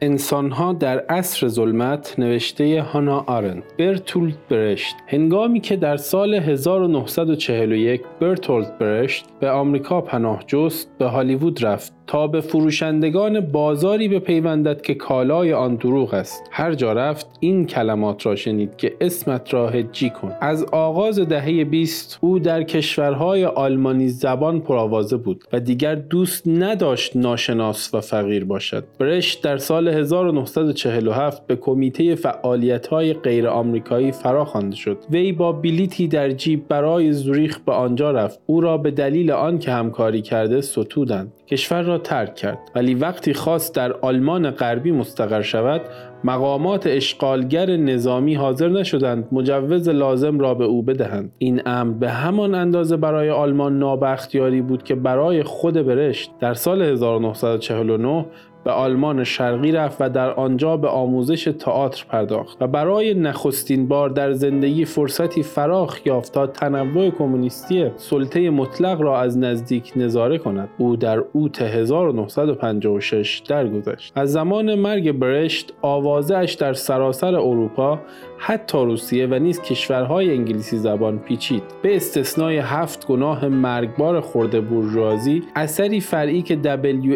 انسانها 0.00 0.72
در 0.72 0.98
عصر 0.98 1.48
ظلمت 1.48 2.14
نوشته 2.18 2.82
هانا 2.82 3.24
آرن 3.26 3.62
برتولد 3.78 4.48
برشت. 4.48 4.96
هنگامی 5.06 5.60
که 5.60 5.76
در 5.76 5.96
سال 5.96 6.34
1941 6.34 8.02
برتولد 8.20 8.78
برشت 8.78 9.24
به 9.40 9.50
آمریکا 9.50 10.00
پناه 10.00 10.44
جست 10.46 10.90
به 10.98 11.06
هالیوود 11.06 11.64
رفت 11.64 11.92
تا 12.06 12.26
به 12.26 12.40
فروشندگان 12.40 13.40
بازاری 13.40 14.08
بپیوندد 14.08 14.82
که 14.82 14.94
کالای 14.94 15.52
آن 15.52 15.74
دروغ 15.76 16.14
است. 16.14 16.44
هر 16.52 16.74
جا 16.74 16.92
رفت 16.92 17.26
این 17.40 17.66
کلمات 17.66 18.26
را 18.26 18.36
شنید 18.36 18.76
که 18.76 18.96
اسمت 19.00 19.54
را 19.54 19.68
هجی 19.68 20.10
کن. 20.10 20.32
از 20.40 20.64
آغاز 20.64 21.20
دهه 21.20 21.64
20 21.64 22.18
او 22.20 22.38
در 22.38 22.62
کشورهای 22.62 23.44
آلمانی 23.44 24.08
زبان 24.08 24.60
پرآوازه 24.60 25.16
بود 25.16 25.44
و 25.52 25.60
دیگر 25.60 25.94
دوست 25.94 26.48
نداشت 26.48 27.16
ناشناس 27.16 27.94
و 27.94 28.00
فقیر 28.00 28.44
باشد. 28.44 28.84
برشت 28.98 29.42
در 29.42 29.56
سال 29.58 29.85
1947 29.88 31.46
به 31.46 31.56
کمیته 31.56 32.14
فعالیت‌های 32.14 33.14
غیر 33.14 33.48
آمریکایی 33.48 34.12
فراخوانده 34.12 34.76
شد. 34.76 34.98
وی 35.10 35.32
با 35.32 35.52
بلیتی 35.52 36.08
در 36.08 36.30
جیب 36.30 36.68
برای 36.68 37.12
زوریخ 37.12 37.58
به 37.58 37.72
آنجا 37.72 38.10
رفت. 38.10 38.40
او 38.46 38.60
را 38.60 38.78
به 38.78 38.90
دلیل 38.90 39.30
آن 39.30 39.58
که 39.58 39.70
همکاری 39.70 40.22
کرده 40.22 40.60
ستودند. 40.60 41.32
کشور 41.48 41.82
را 41.82 41.98
ترک 41.98 42.34
کرد. 42.34 42.58
ولی 42.74 42.94
وقتی 42.94 43.34
خواست 43.34 43.74
در 43.74 43.92
آلمان 43.92 44.50
غربی 44.50 44.92
مستقر 44.92 45.42
شود 45.42 45.80
مقامات 46.24 46.86
اشغالگر 46.86 47.76
نظامی 47.76 48.34
حاضر 48.34 48.68
نشدند 48.68 49.28
مجوز 49.32 49.88
لازم 49.88 50.38
را 50.38 50.54
به 50.54 50.64
او 50.64 50.82
بدهند. 50.82 51.32
این 51.38 51.62
امر 51.66 51.92
به 51.92 52.10
همان 52.10 52.54
اندازه 52.54 52.96
برای 52.96 53.30
آلمان 53.30 53.78
نابختیاری 53.78 54.60
بود 54.60 54.82
که 54.82 54.94
برای 54.94 55.42
خود 55.42 55.74
برشت 55.74 56.30
در 56.40 56.54
سال 56.54 56.82
1949 56.82 58.26
به 58.66 58.72
آلمان 58.72 59.24
شرقی 59.24 59.72
رفت 59.72 59.96
و 60.00 60.08
در 60.08 60.30
آنجا 60.30 60.76
به 60.76 60.88
آموزش 60.88 61.44
تئاتر 61.44 62.04
پرداخت 62.08 62.62
و 62.62 62.66
برای 62.66 63.14
نخستین 63.14 63.88
بار 63.88 64.10
در 64.10 64.32
زندگی 64.32 64.84
فرصتی 64.84 65.42
فراخ 65.42 66.06
یافت 66.06 66.32
تا 66.32 66.46
تنوع 66.46 67.10
کمونیستی 67.10 67.90
سلطه 67.96 68.50
مطلق 68.50 69.00
را 69.00 69.20
از 69.20 69.38
نزدیک 69.38 69.92
نظاره 69.96 70.38
کند. 70.38 70.68
او 70.78 70.96
در 70.96 71.22
اوت 71.32 71.62
1956 71.62 73.42
درگذشت. 73.48 74.12
از 74.16 74.32
زمان 74.32 74.74
مرگ 74.74 75.12
برشت 75.12 75.72
آوازش 75.82 76.56
در 76.60 76.72
سراسر 76.72 77.34
اروپا 77.34 77.98
حتی 78.38 78.78
روسیه 78.78 79.26
و 79.26 79.34
نیز 79.34 79.60
کشورهای 79.60 80.30
انگلیسی 80.30 80.78
زبان 80.78 81.18
پیچید. 81.18 81.62
به 81.82 81.96
استثنای 81.96 82.58
هفت 82.58 83.06
گناه 83.06 83.48
مرگبار 83.48 84.20
خورده 84.20 84.60
بورژوازی 84.60 85.42
اثری 85.56 86.00
فرعی 86.00 86.42
که 86.42 86.56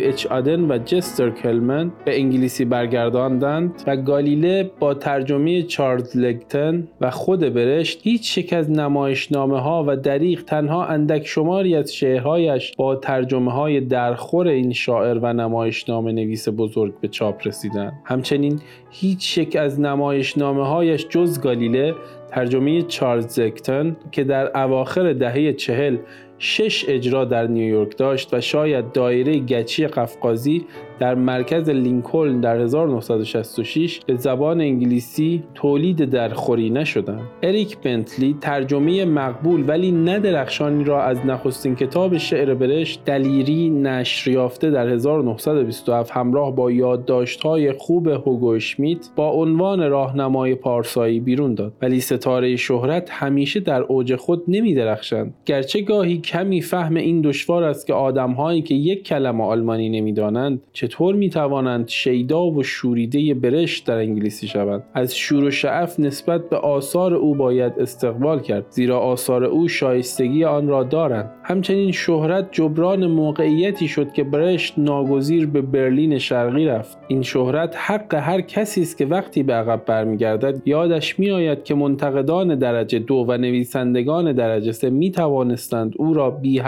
اچ 0.08 0.26
آدن 0.26 0.70
و 0.70 0.78
جستر 0.78 1.30
کلمن 1.30 1.92
به 2.04 2.20
انگلیسی 2.20 2.64
برگرداندند 2.64 3.82
و 3.86 3.96
گالیله 3.96 4.70
با 4.78 4.94
ترجمه 4.94 5.62
چارلز 5.62 6.16
لگتن 6.16 6.88
و 7.00 7.10
خود 7.10 7.40
برشت 7.40 8.00
هیچ 8.02 8.38
یک 8.38 8.52
از 8.52 8.70
نمایشنامه 8.70 9.60
ها 9.60 9.84
و 9.88 9.96
دریغ 9.96 10.42
تنها 10.42 10.86
اندک 10.86 11.26
شماری 11.26 11.76
از 11.76 11.94
شعرهایش 11.94 12.72
با 12.76 12.96
ترجمه 12.96 13.52
های 13.52 13.80
درخور 13.80 14.48
این 14.48 14.72
شاعر 14.72 15.18
و 15.18 15.32
نمایشنامه 15.32 16.12
نویس 16.12 16.48
بزرگ 16.48 17.00
به 17.00 17.08
چاپ 17.08 17.46
رسیدند. 17.46 17.92
همچنین 18.04 18.60
هیچ 18.90 19.38
یک 19.38 19.56
از 19.56 19.80
نمایشنامه 19.80 20.66
هایش 20.66 21.06
جز 21.08 21.40
گالیله 21.40 21.94
ترجمه 22.28 22.82
چارلز 22.82 23.26
زکتن 23.26 23.96
که 24.12 24.24
در 24.24 24.58
اواخر 24.58 25.12
دهه 25.12 25.52
چهل 25.52 25.96
شش 26.38 26.84
اجرا 26.88 27.24
در 27.24 27.46
نیویورک 27.46 27.96
داشت 27.96 28.34
و 28.34 28.40
شاید 28.40 28.92
دایره 28.92 29.38
گچی 29.38 29.86
قفقازی 29.86 30.64
در 31.00 31.14
مرکز 31.14 31.68
لینکلن 31.68 32.40
در 32.40 32.60
1966 32.60 34.00
به 34.06 34.16
زبان 34.16 34.60
انگلیسی 34.60 35.42
تولید 35.54 36.04
درخوری 36.04 36.70
نشدند. 36.70 37.22
اریک 37.42 37.78
بنتلی 37.78 38.36
ترجمه 38.40 39.04
مقبول 39.04 39.64
ولی 39.68 39.92
ندرخشانی 39.92 40.84
را 40.84 41.02
از 41.02 41.26
نخستین 41.26 41.74
کتاب 41.74 42.16
شعر 42.16 42.54
برشت 42.54 43.04
دلیری 43.04 43.70
نشر 43.70 44.30
یافته 44.30 44.70
در 44.70 44.88
1927 44.88 46.10
همراه 46.10 46.56
با 46.56 46.70
یادداشت‌های 46.70 47.72
خوب 47.72 48.08
هوگو 48.08 48.58
شمیت 48.58 49.08
با 49.16 49.30
عنوان 49.30 49.90
راهنمای 49.90 50.54
پارسایی 50.54 51.20
بیرون 51.20 51.54
داد 51.54 51.72
ولی 51.82 52.00
ستاره 52.00 52.56
شهرت 52.56 53.10
همیشه 53.10 53.60
در 53.60 53.82
اوج 53.82 54.16
خود 54.16 54.42
نمی 54.48 54.74
درخشند 54.74 55.34
گرچه 55.46 55.82
گاهی 55.82 56.18
کمی 56.18 56.60
فهم 56.60 56.94
این 56.94 57.20
دشوار 57.20 57.62
است 57.62 57.86
که 57.86 57.94
آدمهایی 57.94 58.62
که 58.62 58.74
یک 58.74 59.04
کلمه 59.04 59.44
آلمانی 59.44 59.88
نمی‌دانند 59.88 60.62
چطور 60.90 61.14
می 61.14 61.30
توانند 61.30 61.88
شیدا 61.88 62.46
و 62.46 62.62
شوریده 62.62 63.34
برشت 63.34 63.86
در 63.86 63.96
انگلیسی 63.96 64.48
شوند؟ 64.48 64.82
از 64.94 65.16
شور 65.16 65.44
و 65.44 65.50
شعف 65.50 66.00
نسبت 66.00 66.48
به 66.48 66.56
آثار 66.56 67.14
او 67.14 67.34
باید 67.34 67.72
استقبال 67.78 68.40
کرد 68.40 68.66
زیرا 68.70 68.98
آثار 68.98 69.44
او 69.44 69.68
شایستگی 69.68 70.44
آن 70.44 70.68
را 70.68 70.82
دارند. 70.82 71.30
همچنین 71.42 71.92
شهرت 71.92 72.48
جبران 72.52 73.06
موقعیتی 73.06 73.88
شد 73.88 74.12
که 74.12 74.24
برشت 74.24 74.74
ناگزیر 74.78 75.46
به 75.46 75.60
برلین 75.62 76.18
شرقی 76.18 76.66
رفت. 76.66 76.98
این 77.08 77.22
شهرت 77.22 77.74
حق 77.78 78.14
هر 78.14 78.40
کسی 78.40 78.82
است 78.82 78.98
که 78.98 79.06
وقتی 79.06 79.42
به 79.42 79.52
عقب 79.52 79.84
برمیگردد 79.84 80.68
یادش 80.68 81.18
میآید 81.18 81.64
که 81.64 81.74
منتقدان 81.74 82.54
درجه 82.54 82.98
دو 82.98 83.24
و 83.28 83.36
نویسندگان 83.36 84.32
درجه 84.32 84.72
سه 84.72 84.90
می 84.90 85.10
توانستند 85.10 85.94
او 85.98 86.14
را 86.14 86.30
بی 86.30 86.60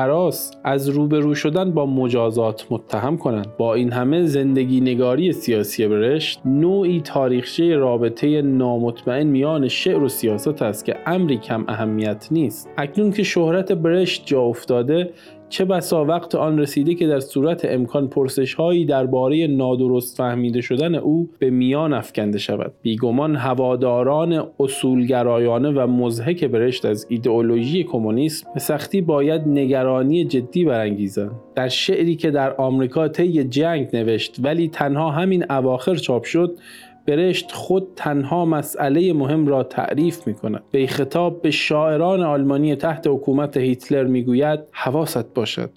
از 0.64 0.88
روبرو 0.88 1.34
شدن 1.34 1.70
با 1.70 1.86
مجازات 1.86 2.66
متهم 2.70 3.16
کنند. 3.16 3.56
با 3.58 3.74
این 3.74 3.92
همه 3.92 4.11
زندگی 4.20 4.80
نگاری 4.80 5.32
سیاسی 5.32 5.88
برشت 5.88 6.40
نوعی 6.44 7.00
تاریخچه 7.00 7.76
رابطه 7.76 8.42
نامطمئن 8.42 9.26
میان 9.26 9.68
شعر 9.68 10.02
و 10.02 10.08
سیاست 10.08 10.62
است 10.62 10.84
که 10.84 10.96
امری 11.06 11.36
کم 11.36 11.64
اهمیت 11.68 12.28
نیست. 12.30 12.68
اکنون 12.76 13.12
که 13.12 13.22
شهرت 13.22 13.72
برشت 13.72 14.22
جا 14.26 14.40
افتاده 14.40 15.10
چه 15.52 15.64
بسا 15.64 16.04
وقت 16.04 16.34
آن 16.34 16.58
رسیده 16.58 16.94
که 16.94 17.06
در 17.06 17.20
صورت 17.20 17.64
امکان 17.64 18.08
پرسش 18.08 18.54
هایی 18.54 18.84
درباره 18.84 19.46
نادرست 19.46 20.16
فهمیده 20.16 20.60
شدن 20.60 20.94
او 20.94 21.30
به 21.38 21.50
میان 21.50 21.92
افکنده 21.92 22.38
شود. 22.38 22.72
بیگمان 22.82 23.36
هواداران 23.36 24.46
اصولگرایانه 24.60 25.70
و 25.70 25.86
مزهک 25.86 26.44
برشت 26.44 26.84
از 26.84 27.06
ایدئولوژی 27.08 27.84
کمونیسم 27.84 28.50
به 28.54 28.60
سختی 28.60 29.00
باید 29.00 29.42
نگرانی 29.48 30.24
جدی 30.24 30.64
برانگیزند. 30.64 31.30
در 31.54 31.68
شعری 31.68 32.16
که 32.16 32.30
در 32.30 32.54
آمریکا 32.56 33.08
طی 33.08 33.44
جنگ 33.44 33.88
نوشت 33.92 34.36
ولی 34.42 34.68
تنها 34.68 35.10
همین 35.10 35.52
اواخر 35.52 35.94
چاپ 35.94 36.24
شد 36.24 36.58
برشت 37.06 37.52
خود 37.52 37.88
تنها 37.96 38.44
مسئله 38.44 39.12
مهم 39.12 39.46
را 39.46 39.62
تعریف 39.62 40.26
می 40.26 40.34
کند. 40.34 40.62
به 40.70 40.86
خطاب 40.86 41.42
به 41.42 41.50
شاعران 41.50 42.22
آلمانی 42.22 42.76
تحت 42.76 43.06
حکومت 43.06 43.56
هیتلر 43.56 44.04
می 44.04 44.22
گوید 44.22 44.60
حواست 44.72 45.34
باشد 45.34 45.70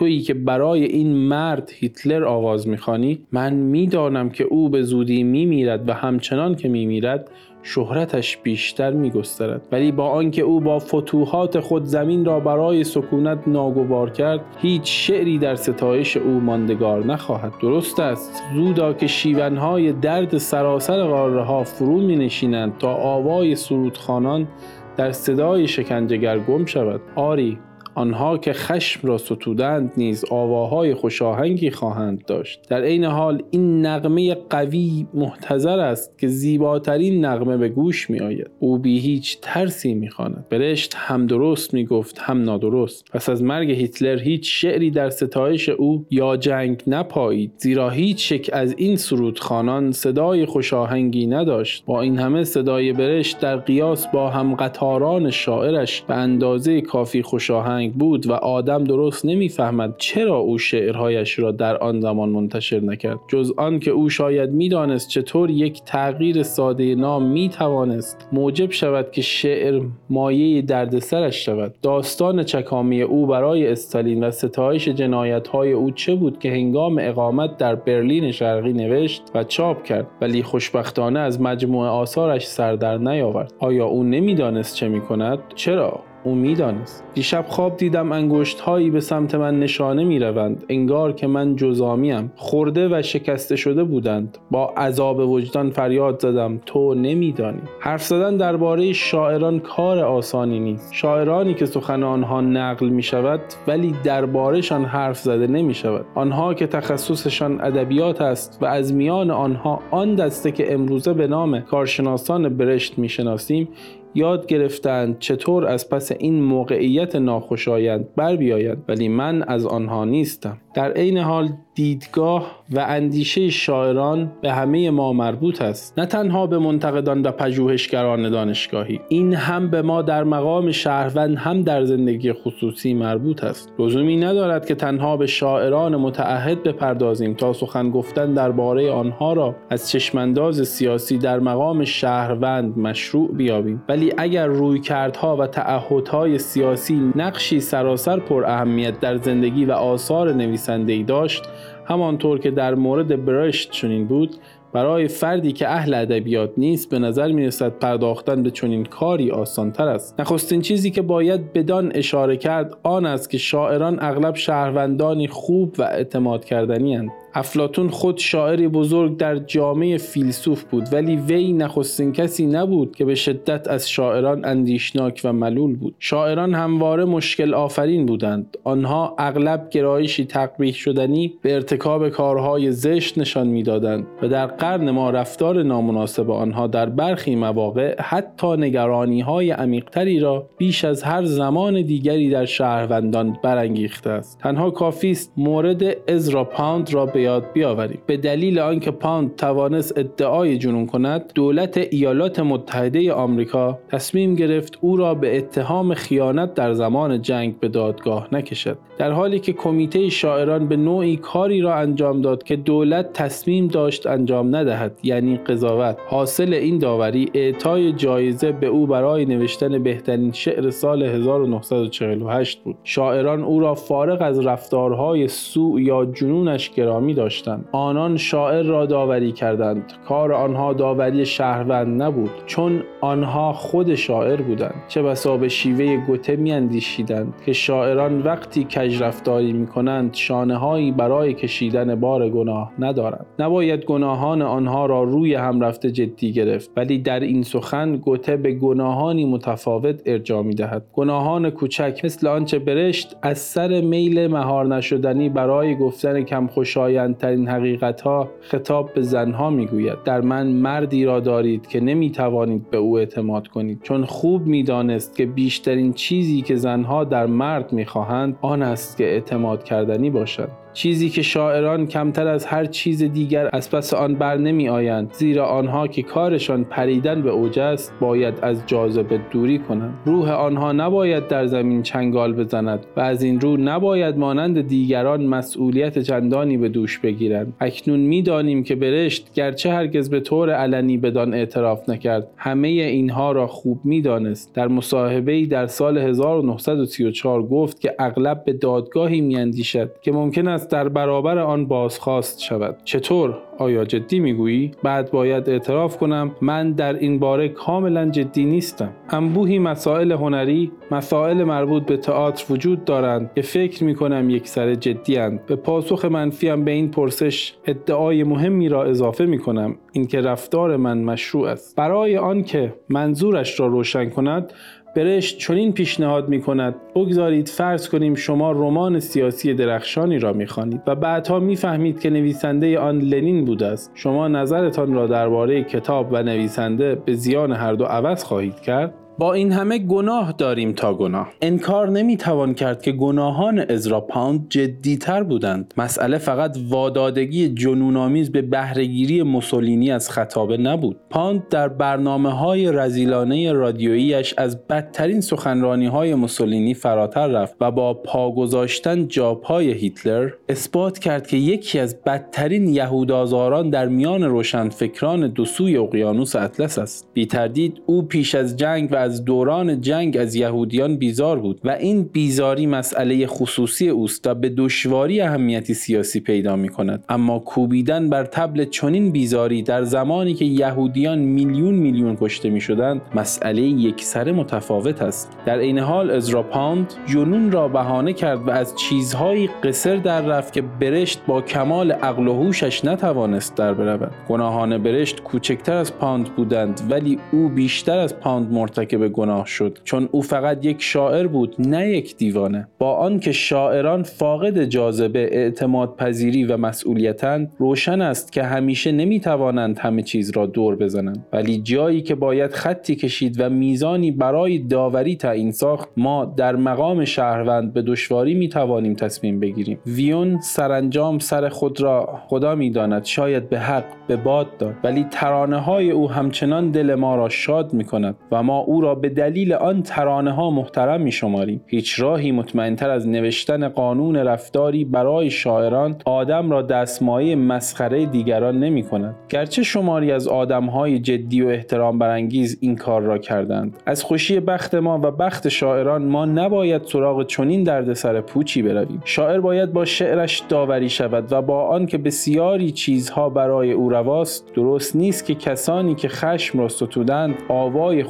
تویی 0.00 0.20
که 0.20 0.34
برای 0.34 0.84
این 0.84 1.12
مرد 1.12 1.70
هیتلر 1.74 2.24
آواز 2.24 2.68
می‌خوانی 2.68 3.18
من 3.32 3.52
می‌دانم 3.52 4.30
که 4.30 4.44
او 4.44 4.68
به 4.68 4.82
زودی 4.82 5.22
میمیرد 5.22 5.88
و 5.88 5.92
همچنان 5.92 6.54
که 6.54 6.68
میمیرد 6.68 7.30
شهرتش 7.62 8.36
بیشتر 8.36 8.90
میگسترد. 8.90 9.68
ولی 9.72 9.92
با 9.92 10.08
آنکه 10.08 10.42
او 10.42 10.60
با 10.60 10.78
فتوحات 10.78 11.60
خود 11.60 11.84
زمین 11.84 12.24
را 12.24 12.40
برای 12.40 12.84
سکونت 12.84 13.38
ناگوار 13.46 14.10
کرد 14.10 14.40
هیچ 14.58 14.82
شعری 14.84 15.38
در 15.38 15.54
ستایش 15.54 16.16
او 16.16 16.40
ماندگار 16.40 17.06
نخواهد. 17.06 17.52
درست 17.62 18.00
است. 18.00 18.42
زودا 18.54 18.92
که 18.92 19.06
شیونهای 19.06 19.92
درد 19.92 20.38
سراسر 20.38 21.02
قاره 21.02 21.42
ها 21.42 21.64
فرو 21.64 22.00
می 22.00 22.16
نشینند 22.16 22.78
تا 22.78 22.94
آوای 22.94 23.56
سرودخانان 23.56 24.48
در 24.96 25.12
صدای 25.12 25.68
شکنجهگر 25.68 26.38
گم 26.38 26.64
شود. 26.64 27.00
آری 27.14 27.58
آنها 27.94 28.38
که 28.38 28.52
خشم 28.52 29.08
را 29.08 29.18
ستودند 29.18 29.92
نیز 29.96 30.24
آواهای 30.30 30.94
خوشاهنگی 30.94 31.70
خواهند 31.70 32.24
داشت. 32.26 32.60
در 32.68 32.82
عین 32.82 33.04
حال 33.04 33.42
این 33.50 33.86
نغمه 33.86 34.34
قوی 34.34 35.06
محتظر 35.14 35.78
است 35.78 36.18
که 36.18 36.28
زیباترین 36.28 37.24
نغمه 37.24 37.56
به 37.56 37.68
گوش 37.68 38.10
می 38.10 38.20
آید 38.20 38.50
او 38.58 38.78
بی 38.78 38.98
هیچ 38.98 39.38
ترسی 39.42 39.94
می 39.94 40.10
خواند 40.10 40.46
برشت 40.50 40.94
هم 40.96 41.26
درست 41.26 41.74
می 41.74 41.84
گفت 41.84 42.18
هم 42.18 42.42
نادرست. 42.42 43.04
پس 43.12 43.28
از 43.28 43.42
مرگ 43.42 43.70
هیتلر 43.70 44.18
هیچ 44.18 44.60
شعری 44.60 44.90
در 44.90 45.10
ستایش 45.10 45.68
او 45.68 46.06
یا 46.10 46.36
جنگ 46.36 46.82
نپایید 46.86 47.52
زیرا 47.56 47.90
هیچ 47.90 48.32
شک 48.32 48.50
از 48.52 48.74
این 48.78 48.96
سرودخانان 48.96 49.92
صدای 49.92 50.46
خوشاهنگی 50.46 51.26
نداشت. 51.26 51.84
با 51.86 52.00
این 52.00 52.18
همه 52.18 52.44
صدای 52.44 52.92
برشت 52.92 53.40
در 53.40 53.56
قیاس 53.56 54.06
با 54.06 54.30
هم 54.30 54.54
قطاران 54.54 55.30
شاعرش 55.30 56.02
به 56.02 56.14
اندازه 56.14 56.80
کافی 56.80 57.22
خوشاهنگ 57.22 57.79
جنگ 57.80 57.92
بود 57.92 58.26
و 58.26 58.32
آدم 58.32 58.84
درست 58.84 59.24
نمی‌فهمد 59.24 59.94
چرا 59.98 60.36
او 60.36 60.58
شعرهایش 60.58 61.38
را 61.38 61.50
در 61.50 61.76
آن 61.76 62.00
زمان 62.00 62.28
منتشر 62.28 62.80
نکرد 62.80 63.18
جز 63.28 63.52
آن 63.56 63.78
که 63.78 63.90
او 63.90 64.08
شاید 64.08 64.50
می‌دانست 64.50 65.08
چطور 65.08 65.50
یک 65.50 65.82
تغییر 65.84 66.42
ساده 66.42 66.94
نام 66.94 67.22
می 67.22 67.48
توانست 67.48 68.28
موجب 68.32 68.70
شود 68.70 69.10
که 69.10 69.22
شعر 69.22 69.82
مایه 70.10 70.62
دردسرش 70.62 71.44
شود 71.44 71.74
داستان 71.82 72.42
چکامی 72.42 73.02
او 73.02 73.26
برای 73.26 73.68
استالین 73.68 74.24
و 74.24 74.30
ستایش 74.30 74.88
جنایت 74.88 75.48
های 75.48 75.72
او 75.72 75.90
چه 75.90 76.14
بود 76.14 76.38
که 76.38 76.50
هنگام 76.50 76.98
اقامت 77.00 77.56
در 77.56 77.74
برلین 77.74 78.32
شرقی 78.32 78.72
نوشت 78.72 79.22
و 79.34 79.44
چاپ 79.44 79.82
کرد 79.82 80.06
ولی 80.20 80.42
خوشبختانه 80.42 81.20
از 81.20 81.40
مجموعه 81.40 81.88
آثارش 81.88 82.46
سر 82.46 82.76
در 82.76 82.98
نیاورد 82.98 83.52
آیا 83.58 83.86
او 83.86 84.04
نمی‌دانست 84.04 84.76
چه 84.76 84.88
می 84.88 85.00
کند؟ 85.00 85.38
چرا؟ 85.54 86.09
او 86.24 86.34
می‌دانست. 86.34 87.04
دیشب 87.14 87.44
خواب 87.48 87.76
دیدم 87.76 88.12
انگشت 88.12 88.60
هایی 88.60 88.90
به 88.90 89.00
سمت 89.00 89.34
من 89.34 89.60
نشانه 89.60 90.04
می 90.04 90.18
روند 90.18 90.64
انگار 90.68 91.12
که 91.12 91.26
من 91.26 91.56
جزامیم 91.56 92.32
خورده 92.36 92.88
و 92.88 93.02
شکسته 93.02 93.56
شده 93.56 93.84
بودند. 93.84 94.38
با 94.50 94.74
عذاب 94.76 95.18
وجدان 95.18 95.70
فریاد 95.70 96.20
زدم. 96.20 96.60
تو 96.66 96.94
نمیدانی. 96.94 97.60
حرف 97.80 98.02
زدن 98.02 98.36
درباره 98.36 98.92
شاعران 98.92 99.60
کار 99.60 99.98
آسانی 99.98 100.60
نیست. 100.60 100.94
شاعرانی 100.94 101.54
که 101.54 101.66
سخن 101.66 102.02
آنها 102.02 102.40
نقل 102.40 102.88
می 102.88 103.02
شود 103.02 103.40
ولی 103.68 103.94
دربارهشان 104.04 104.84
حرف 104.84 105.18
زده 105.18 105.46
نمی 105.46 105.74
شود 105.74 106.06
آنها 106.14 106.54
که 106.54 106.66
تخصصشان 106.66 107.60
ادبیات 107.60 108.20
است 108.20 108.58
و 108.62 108.66
از 108.66 108.94
میان 108.94 109.30
آنها 109.30 109.80
آن 109.90 110.14
دسته 110.14 110.52
که 110.52 110.74
امروزه 110.74 111.12
به 111.12 111.26
نام 111.26 111.60
کارشناسان 111.60 112.48
برشت 112.48 112.98
می 112.98 113.08
شناسیم 113.08 113.68
یاد 114.14 114.46
گرفتند 114.46 115.18
چطور 115.18 115.66
از 115.66 115.88
پس 115.88 116.12
این 116.12 116.42
موقعیت 116.42 117.16
ناخوشایند 117.16 118.14
بر 118.14 118.36
بیایند 118.36 118.84
ولی 118.88 119.08
من 119.08 119.42
از 119.42 119.66
آنها 119.66 120.04
نیستم. 120.04 120.58
در 120.74 120.92
عین 120.92 121.18
حال 121.18 121.48
دیدگاه 121.74 122.60
و 122.70 122.84
اندیشه 122.88 123.50
شاعران 123.50 124.32
به 124.42 124.52
همه 124.52 124.90
ما 124.90 125.12
مربوط 125.12 125.62
است. 125.62 125.98
نه 125.98 126.06
تنها 126.06 126.46
به 126.46 126.58
منتقدان 126.58 127.22
و 127.22 127.30
پژوهشگران 127.30 128.30
دانشگاهی 128.30 129.00
این 129.08 129.34
هم 129.34 129.70
به 129.70 129.82
ما 129.82 130.02
در 130.02 130.24
مقام 130.24 130.72
شهروند 130.72 131.36
هم 131.36 131.62
در 131.62 131.84
زندگی 131.84 132.32
خصوصی 132.32 132.94
مربوط 132.94 133.44
است. 133.44 133.72
لزومی 133.78 134.16
ندارد 134.16 134.66
که 134.66 134.74
تنها 134.74 135.16
به 135.16 135.26
شاعران 135.26 135.96
متعهد 135.96 136.62
بپردازیم 136.62 137.34
تا 137.34 137.52
سخن 137.52 137.90
گفتن 137.90 138.34
درباره 138.34 138.90
آنها 138.90 139.32
را 139.32 139.54
از 139.70 139.90
چشمانداز 139.90 140.68
سیاسی 140.68 141.18
در 141.18 141.40
مقام 141.40 141.84
شهروند 141.84 142.78
مشروع 142.78 143.32
بیابیم. 143.32 143.82
ولی 143.88 144.12
اگر 144.18 144.46
رویکردها 144.46 145.36
و 145.36 145.46
تعهدهای 145.46 146.38
سیاسی 146.38 147.12
نقشی 147.16 147.60
سراسر 147.60 148.18
پر 148.18 148.44
اهمیت 148.44 149.00
در 149.00 149.16
زندگی 149.16 149.64
و 149.64 149.72
آثار 149.72 150.32
نویسنده 150.60 150.92
ای 150.92 151.02
داشت 151.02 151.42
همانطور 151.84 152.38
که 152.38 152.50
در 152.50 152.74
مورد 152.74 153.24
برشت 153.24 153.70
چنین 153.70 154.06
بود 154.06 154.36
برای 154.72 155.08
فردی 155.08 155.52
که 155.52 155.68
اهل 155.68 155.94
ادبیات 155.94 156.50
نیست 156.56 156.90
به 156.90 156.98
نظر 156.98 157.32
می 157.32 157.46
رسد 157.46 157.78
پرداختن 157.78 158.42
به 158.42 158.50
چنین 158.50 158.84
کاری 158.84 159.30
آسانتر 159.30 159.88
است. 159.88 160.20
نخستین 160.20 160.60
چیزی 160.60 160.90
که 160.90 161.02
باید 161.02 161.52
بدان 161.52 161.92
اشاره 161.94 162.36
کرد 162.36 162.76
آن 162.82 163.06
است 163.06 163.30
که 163.30 163.38
شاعران 163.38 163.98
اغلب 164.02 164.34
شهروندانی 164.34 165.28
خوب 165.28 165.74
و 165.78 165.82
اعتماد 165.82 166.44
کردنی 166.44 166.94
هستند 166.94 167.19
افلاتون 167.34 167.88
خود 167.88 168.18
شاعری 168.18 168.68
بزرگ 168.68 169.16
در 169.16 169.36
جامعه 169.36 169.98
فیلسوف 169.98 170.64
بود 170.64 170.88
ولی 170.92 171.16
وی 171.16 171.52
نخستین 171.52 172.12
کسی 172.12 172.46
نبود 172.46 172.96
که 172.96 173.04
به 173.04 173.14
شدت 173.14 173.68
از 173.68 173.90
شاعران 173.90 174.44
اندیشناک 174.44 175.20
و 175.24 175.32
ملول 175.32 175.76
بود. 175.76 175.94
شاعران 175.98 176.54
همواره 176.54 177.04
مشکل 177.04 177.54
آفرین 177.54 178.06
بودند. 178.06 178.56
آنها 178.64 179.14
اغلب 179.18 179.68
گرایشی 179.70 180.24
تقبیح 180.24 180.72
شدنی 180.72 181.34
به 181.42 181.54
ارتکاب 181.54 182.08
کارهای 182.08 182.72
زشت 182.72 183.18
نشان 183.18 183.46
می‌دادند 183.46 184.06
و 184.22 184.28
در 184.28 184.46
قرن 184.46 184.90
ما 184.90 185.10
رفتار 185.10 185.62
نامناسب 185.62 186.30
آنها 186.30 186.66
در 186.66 186.88
برخی 186.88 187.36
مواقع 187.36 187.94
حتی 188.02 188.56
نگرانی 188.56 189.20
های 189.20 189.50
عمیقتری 189.50 190.20
را 190.20 190.46
بیش 190.58 190.84
از 190.84 191.02
هر 191.02 191.24
زمان 191.24 191.82
دیگری 191.82 192.30
در 192.30 192.44
شهروندان 192.44 193.38
برانگیخته 193.42 194.10
است. 194.10 194.38
تنها 194.38 194.70
کافی 194.70 195.10
است 195.10 195.32
مورد 195.36 196.10
ازرا 196.10 196.44
پاوند 196.44 196.94
را 196.94 197.06
به 197.06 197.19
به 197.20 197.24
یاد 197.24 197.52
بیاوریم. 197.52 197.98
به 198.06 198.16
دلیل 198.16 198.58
آنکه 198.58 198.90
پاند 198.90 199.36
توانست 199.36 199.98
ادعای 199.98 200.58
جنون 200.58 200.86
کند 200.86 201.32
دولت 201.34 201.76
ایالات 201.76 202.40
متحده 202.40 203.12
آمریکا 203.12 203.78
تصمیم 203.88 204.34
گرفت 204.34 204.78
او 204.80 204.96
را 204.96 205.14
به 205.14 205.36
اتهام 205.36 205.94
خیانت 205.94 206.54
در 206.54 206.72
زمان 206.72 207.22
جنگ 207.22 207.60
به 207.60 207.68
دادگاه 207.68 208.28
نکشد. 208.32 208.78
در 208.98 209.12
حالی 209.12 209.38
که 209.38 209.52
کمیته 209.52 210.08
شاعران 210.08 210.68
به 210.68 210.76
نوعی 210.76 211.16
کاری 211.16 211.60
را 211.60 211.74
انجام 211.74 212.20
داد 212.20 212.42
که 212.42 212.56
دولت 212.56 213.12
تصمیم 213.12 213.68
داشت 213.68 214.06
انجام 214.06 214.56
ندهد 214.56 214.98
یعنی 215.02 215.36
قضاوت. 215.36 215.96
حاصل 216.06 216.54
این 216.54 216.78
داوری 216.78 217.30
اعطای 217.34 217.92
جایزه 217.92 218.52
به 218.52 218.66
او 218.66 218.86
برای 218.86 219.24
نوشتن 219.24 219.82
بهترین 219.82 220.32
شعر 220.32 220.70
سال 220.70 221.02
1948 221.02 222.62
بود. 222.62 222.76
شاعران 222.84 223.42
او 223.42 223.60
را 223.60 223.74
فارغ 223.74 224.22
از 224.22 224.46
رفتارهای 224.46 225.28
سوء 225.28 225.80
یا 225.80 226.04
جنونش 226.04 226.70
گرامی 226.70 227.09
داشتند. 227.14 227.68
آنان 227.72 228.16
شاعر 228.16 228.62
را 228.62 228.86
داوری 228.86 229.32
کردند. 229.32 229.92
کار 230.08 230.32
آنها 230.32 230.72
داوری 230.72 231.26
شهروند 231.26 232.02
نبود 232.02 232.30
چون 232.46 232.82
آنها 233.00 233.52
خود 233.52 233.94
شاعر 233.94 234.42
بودند. 234.42 234.74
چه 234.88 235.02
بسا 235.02 235.36
به 235.36 235.48
شیوه 235.48 235.96
گوته 236.06 236.36
میاندیشیدند 236.36 237.34
که 237.46 237.52
شاعران 237.52 238.22
وقتی 238.22 238.64
کج 238.64 239.02
رفتاری 239.02 239.52
می‌کنند 239.52 240.14
شانه 240.14 240.56
هایی 240.56 240.92
برای 240.92 241.34
کشیدن 241.34 241.94
بار 241.94 242.28
گناه 242.28 242.72
ندارند. 242.78 243.26
نباید 243.38 243.84
گناهان 243.84 244.42
آنها 244.42 244.86
را 244.86 245.02
روی 245.02 245.34
هم 245.34 245.60
رفته 245.60 245.90
جدی 245.90 246.32
گرفت 246.32 246.70
ولی 246.76 246.98
در 246.98 247.20
این 247.20 247.42
سخن 247.42 247.96
گوته 247.96 248.36
به 248.36 248.52
گناهانی 248.52 249.24
متفاوت 249.24 250.02
ارجا 250.06 250.42
می‌دهد. 250.42 250.84
گناهان 250.92 251.50
کوچک 251.50 252.00
مثل 252.04 252.26
آنچه 252.26 252.58
برشت 252.58 253.16
از 253.22 253.38
سر 253.38 253.80
میل 253.80 254.26
مهار 254.26 254.66
نشدنی 254.66 255.28
برای 255.28 255.76
گفتن 255.76 256.22
کم 256.22 256.46
خوشایند 256.46 256.99
ترین 257.08 257.48
حقیقت 257.48 258.00
ها 258.00 258.28
خطاب 258.40 258.94
به 258.94 259.02
زنها 259.02 259.50
می‌گوید. 259.50 260.02
در 260.04 260.20
من 260.20 260.46
مردی 260.46 261.04
را 261.04 261.20
دارید 261.20 261.66
که 261.66 261.80
نمی 261.80 262.10
توانید 262.10 262.70
به 262.70 262.76
او 262.76 262.98
اعتماد 262.98 263.48
کنید. 263.48 263.82
چون 263.82 264.04
خوب 264.04 264.46
می‌دانست 264.46 265.16
که 265.16 265.26
بیشترین 265.26 265.92
چیزی 265.92 266.40
که 266.42 266.56
زنها 266.56 267.04
در 267.04 267.26
مرد 267.26 267.72
می‌خواهند 267.72 268.36
آن 268.40 268.62
است 268.62 268.96
که 268.96 269.04
اعتماد 269.04 269.64
کردنی 269.64 270.10
باشد. 270.10 270.48
چیزی 270.72 271.08
که 271.08 271.22
شاعران 271.22 271.86
کمتر 271.86 272.26
از 272.26 272.44
هر 272.44 272.64
چیز 272.64 273.02
دیگر 273.02 273.50
از 273.52 273.70
پس 273.70 273.94
آن 273.94 274.14
بر 274.14 274.36
نمی 274.36 274.68
آیند 274.68 275.12
زیرا 275.12 275.46
آنها 275.46 275.86
که 275.86 276.02
کارشان 276.02 276.64
پریدن 276.64 277.22
به 277.22 277.30
اوج 277.30 277.58
است 277.58 277.94
باید 278.00 278.34
از 278.42 278.62
جاذبه 278.66 279.20
دوری 279.32 279.58
کنند. 279.58 279.94
روح 280.04 280.30
آنها 280.30 280.72
نباید 280.72 281.28
در 281.28 281.46
زمین 281.46 281.82
چنگال 281.82 282.32
بزند 282.32 282.86
و 282.96 283.00
از 283.00 283.22
این 283.22 283.40
رو 283.40 283.56
نباید 283.56 284.18
مانند 284.18 284.68
دیگران 284.68 285.26
مسئولیت 285.26 285.98
چندانی 285.98 286.56
به 286.56 286.68
دوش 286.68 286.98
بگیرند. 286.98 287.52
اکنون 287.60 288.00
می‌دانیم 288.00 288.62
که 288.62 288.74
برشت 288.74 289.32
گرچه 289.34 289.72
هرگز 289.72 290.10
به 290.10 290.20
طور 290.20 290.50
علنی 290.50 290.96
بدان 290.96 291.34
اعتراف 291.34 291.88
نکرد 291.88 292.26
همه 292.36 292.68
اینها 292.68 293.32
را 293.32 293.46
خوب 293.46 293.80
می‌دانست 293.84 294.54
در 294.54 294.68
مصاحبه 294.68 295.46
در 295.46 295.66
سال 295.66 295.98
1934 295.98 297.42
گفت 297.46 297.80
که 297.80 297.94
اغلب 297.98 298.44
به 298.44 298.52
دادگاهی 298.52 299.20
میاندیشد 299.20 299.90
که 300.02 300.12
ممکن 300.12 300.48
است 300.48 300.59
در 300.68 300.88
برابر 300.88 301.38
آن 301.38 301.66
بازخواست 301.66 302.40
شود. 302.40 302.76
چطور؟ 302.84 303.38
آیا 303.58 303.84
جدی 303.84 304.20
می‌گویی؟ 304.20 304.70
بعد 304.82 305.10
باید 305.10 305.48
اعتراف 305.48 305.96
کنم 305.96 306.30
من 306.40 306.72
در 306.72 306.92
این 306.92 307.18
باره 307.18 307.48
کاملا 307.48 308.10
جدی 308.10 308.44
نیستم. 308.44 308.90
انبوهی 309.10 309.58
مسائل 309.58 310.12
هنری 310.12 310.72
مسائل 310.90 311.44
مربوط 311.44 311.82
به 311.82 311.96
تئاتر 311.96 312.52
وجود 312.52 312.84
دارند 312.84 313.30
که 313.34 313.42
فکر 313.42 313.84
می 313.84 313.94
کنم 313.94 314.30
یک 314.30 314.48
سر 314.48 314.74
جدی 314.74 315.18
اند. 315.18 315.46
به 315.46 315.56
پاسخ 315.56 316.04
منفیم 316.04 316.64
به 316.64 316.70
این 316.70 316.90
پرسش 316.90 317.54
ادعای 317.66 318.24
مهمی 318.24 318.68
را 318.68 318.84
اضافه 318.84 319.26
می 319.26 319.38
کنم 319.38 319.76
اینکه 319.92 320.20
رفتار 320.20 320.76
من 320.76 320.98
مشروع 320.98 321.48
است. 321.48 321.76
برای 321.76 322.16
آنکه 322.16 322.74
منظورش 322.88 323.60
را 323.60 323.66
روشن 323.66 324.08
کند 324.10 324.52
برشت 324.96 325.38
چنین 325.38 325.72
پیشنهاد 325.72 326.28
می 326.28 326.40
کند 326.40 326.74
بگذارید 326.94 327.48
فرض 327.48 327.88
کنیم 327.88 328.14
شما 328.14 328.52
رمان 328.52 329.00
سیاسی 329.00 329.54
درخشانی 329.54 330.18
را 330.18 330.32
می‌خوانید 330.32 330.82
و 330.86 330.94
بعدها 330.94 331.38
می‌فهمید 331.38 332.00
که 332.00 332.10
نویسنده 332.10 332.78
آن 332.78 332.98
لنین 332.98 333.44
بوده 333.44 333.66
است. 333.66 333.90
شما 333.94 334.28
نظرتان 334.28 334.94
را 334.94 335.06
درباره 335.06 335.64
کتاب 335.64 336.08
و 336.12 336.22
نویسنده 336.22 336.94
به 336.94 337.14
زیان 337.14 337.52
هر 337.52 337.72
دو 337.72 337.84
عوض 337.84 338.24
خواهید 338.24 338.60
کرد؟ 338.60 338.94
با 339.20 339.32
این 339.32 339.52
همه 339.52 339.78
گناه 339.78 340.32
داریم 340.32 340.72
تا 340.72 340.94
گناه. 340.94 341.32
انکار 341.42 341.88
نمی‌توان 341.88 342.54
کرد 342.54 342.82
که 342.82 342.92
گناهان 342.92 343.58
ازرا 343.58 344.00
پاوند 344.00 344.46
جدیتر 344.48 345.22
بودند. 345.22 345.74
مسئله 345.76 346.18
فقط 346.18 346.58
وادادگی 346.68 347.48
جنونآمیز 347.48 348.32
به 348.32 348.42
بهرهگیری 348.42 349.22
موسولینی 349.22 349.90
از 349.90 350.10
خطابه 350.10 350.56
نبود. 350.56 350.96
پاوند 351.10 351.48
در 351.48 351.68
برنامه 351.68 352.30
های 352.30 352.72
رزیلانه 352.72 353.52
رادیوییش 353.52 354.34
از 354.38 354.66
بدترین 354.66 355.20
سخنرانی 355.20 355.86
های 355.86 356.14
موسولینی 356.14 356.74
فراتر 356.74 357.26
رفت 357.26 357.54
و 357.60 357.70
با 357.70 357.94
پا 357.94 358.30
گذاشتن 358.32 359.08
جاپای 359.08 359.72
هیتلر 359.72 360.30
اثبات 360.48 360.98
کرد 360.98 361.26
که 361.26 361.36
یکی 361.36 361.78
از 361.78 362.02
بدترین 362.02 362.68
یهودازاران 362.68 363.70
در 363.70 363.88
میان 363.88 364.22
روشنفکران 364.22 365.28
دو 365.28 365.44
سوی 365.44 365.76
اقیانوس 365.76 366.36
اطلس 366.36 366.78
است. 366.78 367.08
بی 367.14 367.26
تردید 367.26 367.82
او 367.86 368.02
پیش 368.02 368.34
از 368.34 368.56
جنگ 368.56 368.88
و 368.92 369.09
دوران 369.18 369.80
جنگ 369.80 370.16
از 370.16 370.34
یهودیان 370.34 370.96
بیزار 370.96 371.38
بود 371.38 371.60
و 371.64 371.70
این 371.70 372.02
بیزاری 372.02 372.66
مسئله 372.66 373.26
خصوصی 373.26 373.88
اوست 373.88 374.26
و 374.26 374.34
به 374.34 374.48
دشواری 374.48 375.20
اهمیتی 375.20 375.74
سیاسی 375.74 376.20
پیدا 376.20 376.56
می 376.56 376.68
کند 376.68 377.04
اما 377.08 377.38
کوبیدن 377.38 378.10
بر 378.10 378.24
تبل 378.24 378.64
چنین 378.64 379.10
بیزاری 379.10 379.62
در 379.62 379.84
زمانی 379.84 380.34
که 380.34 380.44
یهودیان 380.44 381.18
میلیون 381.18 381.74
میلیون 381.74 382.16
کشته 382.20 382.50
می 382.50 382.60
شدند 382.60 383.00
مسئله 383.14 383.62
یکسره 383.62 384.32
متفاوت 384.32 385.02
است. 385.02 385.32
در 385.46 385.58
این 385.58 385.78
حال 385.78 386.10
ازرا 386.10 386.42
پاوند 386.42 386.94
جنون 387.06 387.52
را 387.52 387.68
بهانه 387.68 388.12
کرد 388.12 388.48
و 388.48 388.50
از 388.50 388.74
چیزهایی 388.76 389.50
قصر 389.62 389.96
در 389.96 390.20
رفت 390.20 390.52
که 390.52 390.62
برشت 390.62 391.20
با 391.26 391.42
کمال 391.42 391.92
عقل 391.92 392.28
و 392.28 392.34
هوشش 392.34 392.84
نتوانست 392.84 393.56
در 393.56 393.74
برود. 393.74 394.12
گناهان 394.28 394.78
برشت 394.78 395.22
کوچکتر 395.22 395.76
از 395.76 395.98
پاند 395.98 396.34
بودند 396.34 396.80
ولی 396.90 397.18
او 397.32 397.48
بیشتر 397.48 397.98
از 397.98 398.20
پاند 398.20 398.52
مرتکب 398.52 398.99
گناه 399.08 399.46
شد. 399.46 399.78
چون 399.84 400.08
او 400.12 400.22
فقط 400.22 400.64
یک 400.64 400.82
شاعر 400.82 401.26
بود 401.26 401.54
نه 401.58 401.88
یک 401.88 402.16
دیوانه. 402.16 402.68
با 402.78 402.94
آنکه 402.94 403.32
شاعران 403.32 404.02
فاقد 404.02 404.64
جاذبه 404.64 405.28
اعتماد 405.32 405.96
پذیری 405.96 406.44
و 406.44 406.56
مسئولیتند 406.56 407.52
روشن 407.58 408.00
است 408.00 408.32
که 408.32 408.42
همیشه 408.42 408.92
نمی‌توانند 408.92 409.78
همه 409.78 410.02
چیز 410.02 410.36
را 410.36 410.46
دور 410.46 410.76
بزنند. 410.76 411.26
ولی 411.32 411.60
جایی 411.60 412.00
که 412.00 412.14
باید 412.14 412.52
خطی 412.52 412.96
کشید 412.96 413.40
و 413.40 413.50
میزانی 413.50 414.10
برای 414.10 414.58
داوری 414.58 415.16
تعیین 415.16 415.52
ساخت 415.52 415.88
ما 415.96 416.34
در 416.36 416.56
مقام 416.56 417.04
شهروند 417.04 417.72
به 417.72 417.82
دشواری 417.82 418.34
می‌توانیم 418.34 418.94
تصمیم 418.94 419.40
بگیریم. 419.40 419.78
ویون 419.86 420.40
سرانجام 420.40 421.18
سر 421.18 421.48
خود 421.48 421.80
را 421.80 422.20
خدا 422.28 422.54
می‌داند 422.54 423.04
شاید 423.04 423.48
به 423.48 423.58
حق 423.58 423.84
به 424.08 424.16
باد 424.16 424.56
داد. 424.58 424.74
ولی 424.84 425.06
ترانه 425.10 425.58
های 425.58 425.90
او 425.90 426.10
همچنان 426.10 426.70
دل 426.70 426.94
ما 426.94 427.16
را 427.16 427.28
شاد 427.28 427.72
می 427.72 427.84
کند 427.84 428.16
و 428.32 428.42
ما 428.42 428.58
او 428.58 428.79
را 428.80 428.94
به 428.94 429.08
دلیل 429.08 429.52
آن 429.52 429.82
ترانه 429.82 430.32
ها 430.32 430.50
محترم 430.50 431.00
می 431.00 431.12
شماریم 431.12 431.60
هیچ 431.66 432.00
راهی 432.00 432.32
مطمئنتر 432.32 432.90
از 432.90 433.08
نوشتن 433.08 433.68
قانون 433.68 434.16
رفتاری 434.16 434.84
برای 434.84 435.30
شاعران 435.30 435.96
آدم 436.04 436.50
را 436.50 436.62
دستمایه 436.62 437.36
مسخره 437.36 438.06
دیگران 438.06 438.60
نمی 438.60 438.82
کند 438.82 439.14
گرچه 439.28 439.62
شماری 439.62 440.12
از 440.12 440.28
آدم 440.28 440.66
های 440.66 440.98
جدی 440.98 441.42
و 441.42 441.48
احترام 441.48 441.98
برانگیز 441.98 442.58
این 442.60 442.76
کار 442.76 443.02
را 443.02 443.18
کردند. 443.18 443.76
از 443.86 444.04
خوشی 444.04 444.40
بخت 444.40 444.74
ما 444.74 445.00
و 445.02 445.10
بخت 445.10 445.48
شاعران 445.48 446.04
ما 446.04 446.24
نباید 446.24 446.84
سراغ 446.84 447.26
چنین 447.26 447.62
دردسر 447.62 448.20
پوچی 448.20 448.62
برویم. 448.62 449.02
شاعر 449.04 449.40
باید 449.40 449.72
با 449.72 449.84
شعرش 449.84 450.42
داوری 450.48 450.88
شود 450.88 451.32
و 451.32 451.42
با 451.42 451.68
آنکه 451.68 451.98
بسیاری 451.98 452.70
چیزها 452.70 453.28
برای 453.28 453.72
او 453.72 453.90
رواست 453.90 454.54
درست 454.54 454.96
نیست 454.96 455.26
که 455.26 455.34
کسانی 455.34 455.94
که 455.94 456.08
خشم 456.08 456.58
را 456.58 456.68
ستودند 456.68 457.34
آوای 457.48 458.02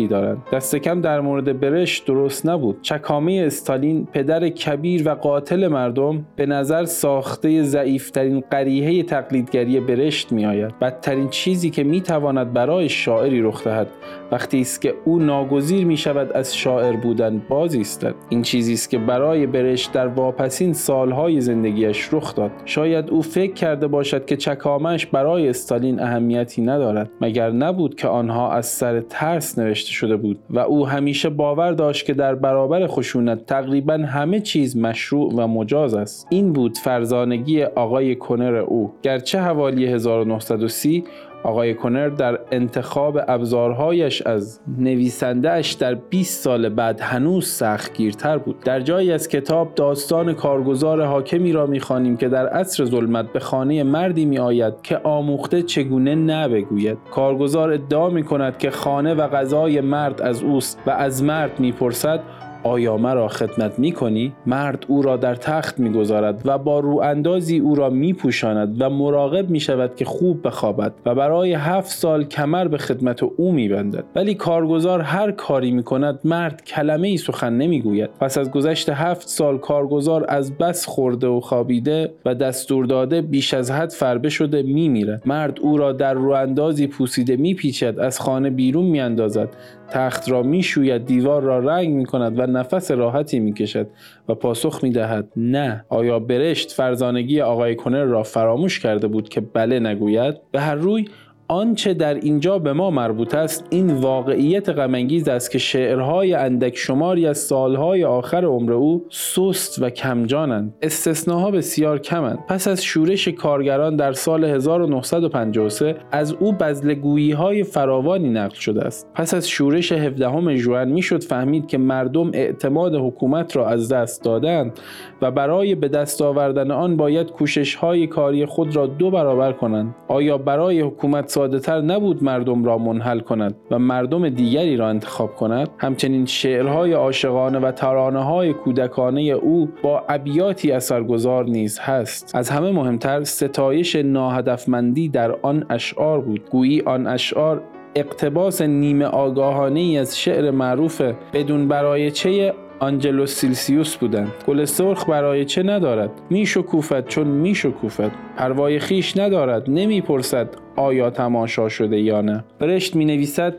خوشاهنگی 0.00 0.06
دارند 0.06 0.42
دست 0.52 0.76
کم 0.76 1.00
در 1.00 1.20
مورد 1.20 1.60
برش 1.60 1.98
درست 1.98 2.46
نبود. 2.46 2.82
چکامه 2.82 3.42
استالین 3.46 4.06
پدر 4.12 4.48
کبیر 4.48 5.08
و 5.08 5.14
قاتل 5.14 5.68
مردم 5.68 6.26
به 6.36 6.46
نظر 6.46 6.84
ساخته 6.84 7.62
ضعیفترین 7.62 8.42
قریحه 8.50 9.02
تقلیدگری 9.02 9.80
برشت 9.80 10.32
می 10.32 10.46
آید 10.46 10.78
بدترین 10.78 11.28
چیزی 11.28 11.70
که 11.70 11.84
می 11.84 12.00
تواند 12.00 12.52
برای 12.52 12.88
شاعری 12.88 13.42
رخ 13.42 13.64
دهد 13.64 13.88
وقتی 14.32 14.60
است 14.60 14.80
که 14.80 14.94
او 15.04 15.18
ناگزیر 15.18 15.84
می 15.86 15.96
شود 15.96 16.32
از 16.32 16.56
شاعر 16.56 16.96
بودن 16.96 17.42
باز 17.48 17.74
ایستد. 17.74 18.14
این 18.28 18.42
چیزی 18.42 18.72
است 18.72 18.90
که 18.90 18.98
برای 18.98 19.46
برشت 19.46 19.92
در 19.92 20.06
واپسین 20.06 20.72
سالهای 20.72 21.40
زندگیش 21.40 22.08
رخ 22.12 22.34
داد. 22.34 22.50
شاید 22.64 23.10
او 23.10 23.22
فکر 23.22 23.52
کرده 23.52 23.86
باشد 23.86 24.24
که 24.24 24.36
چکامش 24.36 25.06
برای 25.06 25.48
استالین 25.48 26.00
اهمیتی 26.00 26.62
ندارد 26.62 27.10
مگر 27.20 27.50
نبود 27.50 27.94
که 27.94 28.08
آنها 28.08 28.52
از 28.52 28.66
سر 28.66 29.00
ترس 29.00 29.58
نوشته 29.58 29.89
شده 29.90 30.16
بود 30.16 30.38
و 30.50 30.58
او 30.58 30.86
همیشه 30.86 31.28
باور 31.28 31.72
داشت 31.72 32.06
که 32.06 32.14
در 32.14 32.34
برابر 32.34 32.86
خشونت 32.86 33.46
تقریبا 33.46 33.94
همه 33.94 34.40
چیز 34.40 34.76
مشروع 34.76 35.32
و 35.34 35.46
مجاز 35.46 35.94
است. 35.94 36.26
این 36.30 36.52
بود 36.52 36.78
فرزانگی 36.78 37.62
آقای 37.62 38.16
کنر 38.16 38.54
او. 38.54 38.92
گرچه 39.02 39.40
حوالی 39.40 39.86
1930 39.86 41.04
آقای 41.42 41.74
کنر 41.74 42.08
در 42.08 42.38
انتخاب 42.52 43.18
ابزارهایش 43.28 44.22
از 44.22 44.60
نویسندهش 44.78 45.72
در 45.72 45.94
20 45.94 46.42
سال 46.42 46.68
بعد 46.68 47.00
هنوز 47.00 47.48
سختگیرتر 47.48 48.38
بود. 48.38 48.60
در 48.60 48.80
جایی 48.80 49.12
از 49.12 49.28
کتاب 49.28 49.74
داستان 49.74 50.32
کارگزار 50.32 51.04
حاکمی 51.04 51.52
را 51.52 51.66
می‌خوانیم 51.66 52.16
که 52.16 52.28
در 52.28 52.46
عصر 52.46 52.84
ظلمت 52.84 53.32
به 53.32 53.40
خانه 53.40 53.82
مردی 53.82 54.24
می 54.24 54.38
آید 54.38 54.74
که 54.82 54.98
آموخته 54.98 55.62
چگونه 55.62 56.14
نبگوید. 56.14 56.98
کارگزار 57.10 57.72
ادعا 57.72 58.10
می 58.10 58.22
کند 58.22 58.58
که 58.58 58.70
خانه 58.70 59.14
و 59.14 59.28
غذای 59.28 59.80
مرد 59.80 60.22
از 60.22 60.42
اوست 60.42 60.78
و 60.86 60.90
از 60.90 61.22
مرد 61.22 61.60
می‌پرسد 61.60 62.20
آیا 62.62 62.96
مرا 62.96 63.28
خدمت 63.28 63.78
می 63.78 63.92
کنی؟ 63.92 64.32
مرد 64.46 64.84
او 64.88 65.02
را 65.02 65.16
در 65.16 65.34
تخت 65.34 65.78
می 65.78 65.90
گذارد 65.90 66.42
و 66.44 66.58
با 66.58 66.80
رو 66.80 67.00
اندازی 67.00 67.58
او 67.58 67.74
را 67.74 67.90
می 67.90 68.12
پوشاند 68.12 68.82
و 68.82 68.90
مراقب 68.90 69.50
می 69.50 69.60
شود 69.60 69.96
که 69.96 70.04
خوب 70.04 70.46
بخوابد 70.46 70.92
و 71.06 71.14
برای 71.14 71.52
هفت 71.52 71.90
سال 71.90 72.24
کمر 72.24 72.68
به 72.68 72.78
خدمت 72.78 73.22
او 73.22 73.52
می 73.52 73.68
بندد. 73.68 74.04
ولی 74.14 74.34
کارگزار 74.34 75.00
هر 75.00 75.30
کاری 75.30 75.70
می 75.70 75.82
کند 75.82 76.20
مرد 76.24 76.64
کلمه 76.64 77.08
ای 77.08 77.16
سخن 77.16 77.52
نمی 77.52 77.80
گوید. 77.80 78.10
پس 78.20 78.38
از 78.38 78.50
گذشت 78.50 78.88
هفت 78.88 79.28
سال 79.28 79.58
کارگزار 79.58 80.24
از 80.28 80.58
بس 80.58 80.86
خورده 80.86 81.26
و 81.26 81.40
خوابیده 81.40 82.12
و 82.24 82.34
دستور 82.34 82.86
داده 82.86 83.22
بیش 83.22 83.54
از 83.54 83.70
حد 83.70 83.90
فربه 83.90 84.28
شده 84.28 84.62
می 84.62 84.88
میرد. 84.88 85.22
مرد 85.26 85.60
او 85.60 85.76
را 85.76 85.92
در 85.92 86.14
رو 86.14 86.30
اندازی 86.30 86.86
پوسیده 86.86 87.36
می 87.36 87.54
پیچد 87.54 87.98
از 87.98 88.20
خانه 88.20 88.50
بیرون 88.50 88.84
می 88.84 89.00
اندازد 89.00 89.48
تخت 89.90 90.30
را 90.30 90.42
می‌شوید 90.42 91.06
دیوار 91.06 91.42
را 91.42 91.58
رنگ 91.58 91.94
می 91.94 92.04
کند 92.04 92.38
و 92.38 92.46
نفس 92.56 92.90
راحتی 92.90 93.40
می 93.40 93.54
کشد 93.54 93.86
و 94.28 94.34
پاسخ 94.34 94.82
می 94.82 94.90
دهد 94.90 95.32
نه 95.36 95.84
آیا 95.88 96.18
برشت 96.18 96.72
فرزانگی 96.72 97.40
آقای 97.40 97.76
کنر 97.76 98.04
را 98.04 98.22
فراموش 98.22 98.80
کرده 98.80 99.06
بود 99.06 99.28
که 99.28 99.40
بله 99.40 99.80
نگوید؟ 99.80 100.34
به 100.52 100.60
هر 100.60 100.74
روی 100.74 101.04
آنچه 101.50 101.94
در 101.94 102.14
اینجا 102.14 102.58
به 102.58 102.72
ما 102.72 102.90
مربوط 102.90 103.34
است 103.34 103.66
این 103.70 103.90
واقعیت 103.90 104.68
غمانگیز 104.68 105.28
است 105.28 105.50
که 105.50 105.58
شعرهای 105.58 106.34
اندک 106.34 106.76
شماری 106.76 107.26
از 107.26 107.38
سالهای 107.38 108.04
آخر 108.04 108.44
عمر 108.44 108.72
او 108.72 109.06
سست 109.10 109.82
و 109.82 109.90
کمجانند. 109.90 110.74
استثناها 110.82 111.50
بسیار 111.50 111.98
کمند. 111.98 112.38
پس 112.48 112.68
از 112.68 112.84
شورش 112.84 113.28
کارگران 113.28 113.96
در 113.96 114.12
سال 114.12 114.44
1953 114.44 115.96
از 116.12 116.32
او 116.32 116.52
بزلگویی 116.52 117.32
های 117.32 117.64
فراوانی 117.64 118.28
نقل 118.28 118.54
شده 118.54 118.82
است. 118.82 119.06
پس 119.14 119.34
از 119.34 119.48
شورش 119.48 119.92
17 119.92 120.56
ژوئن 120.56 120.88
می‌شد 120.88 121.24
فهمید 121.24 121.66
که 121.66 121.78
مردم 121.78 122.30
اعتماد 122.34 122.94
حکومت 122.94 123.56
را 123.56 123.68
از 123.68 123.92
دست 123.92 124.24
دادند 124.24 124.80
و 125.22 125.30
برای 125.30 125.74
به 125.74 125.88
دست 125.88 126.22
آوردن 126.22 126.70
آن 126.70 126.96
باید 126.96 127.30
کوشش 127.30 127.74
های 127.74 128.06
کاری 128.06 128.46
خود 128.46 128.76
را 128.76 128.86
دو 128.86 129.10
برابر 129.10 129.52
کنند. 129.52 129.94
آیا 130.08 130.38
برای 130.38 130.80
حکومت 130.80 131.39
ساده 131.40 131.58
تر 131.58 131.80
نبود 131.80 132.24
مردم 132.24 132.64
را 132.64 132.78
منحل 132.78 133.20
کند 133.20 133.54
و 133.70 133.78
مردم 133.78 134.28
دیگری 134.28 134.76
را 134.76 134.88
انتخاب 134.88 135.34
کند. 135.36 135.68
همچنین 135.78 136.26
شعرهای 136.26 136.92
عاشقانه 136.92 137.58
و 137.58 137.72
ترانه 137.72 138.24
های 138.24 138.52
کودکانه 138.52 139.20
او 139.20 139.68
با 139.82 140.04
ابیاتی 140.08 140.72
اثرگذار 140.72 141.44
نیز 141.44 141.78
هست. 141.78 142.36
از 142.36 142.50
همه 142.50 142.72
مهمتر 142.72 143.24
ستایش 143.24 143.96
ناهدفمندی 143.96 145.08
در 145.08 145.32
آن 145.42 145.66
اشعار 145.70 146.20
بود. 146.20 146.50
گویی 146.50 146.80
آن 146.80 147.06
اشعار 147.06 147.62
اقتباس 147.94 148.62
نیمه 148.62 149.04
آگاهانه 149.04 149.80
ای 149.80 149.98
از 149.98 150.18
شعر 150.18 150.50
معروف 150.50 151.02
بدون 151.32 151.68
برای 151.68 152.10
چه 152.10 152.54
آنجلو 152.80 153.26
سیلسیوس 153.26 153.96
بودند. 153.96 154.32
گل 154.46 154.64
سرخ 154.64 155.10
برای 155.10 155.44
چه 155.44 155.62
ندارد؟ 155.62 156.10
میشکوفد 156.30 157.06
چون 157.06 157.26
میشکوفد 157.26 158.10
پروای 158.36 158.78
خیش 158.78 159.16
ندارد. 159.16 159.70
نمی‌پرسد 159.70 160.48
آیا 160.76 161.10
تماشا 161.10 161.68
شده 161.68 162.00
یا 162.00 162.20
نه. 162.20 162.44
برشت 162.58 162.96
می 162.96 163.04
نویسد 163.04 163.54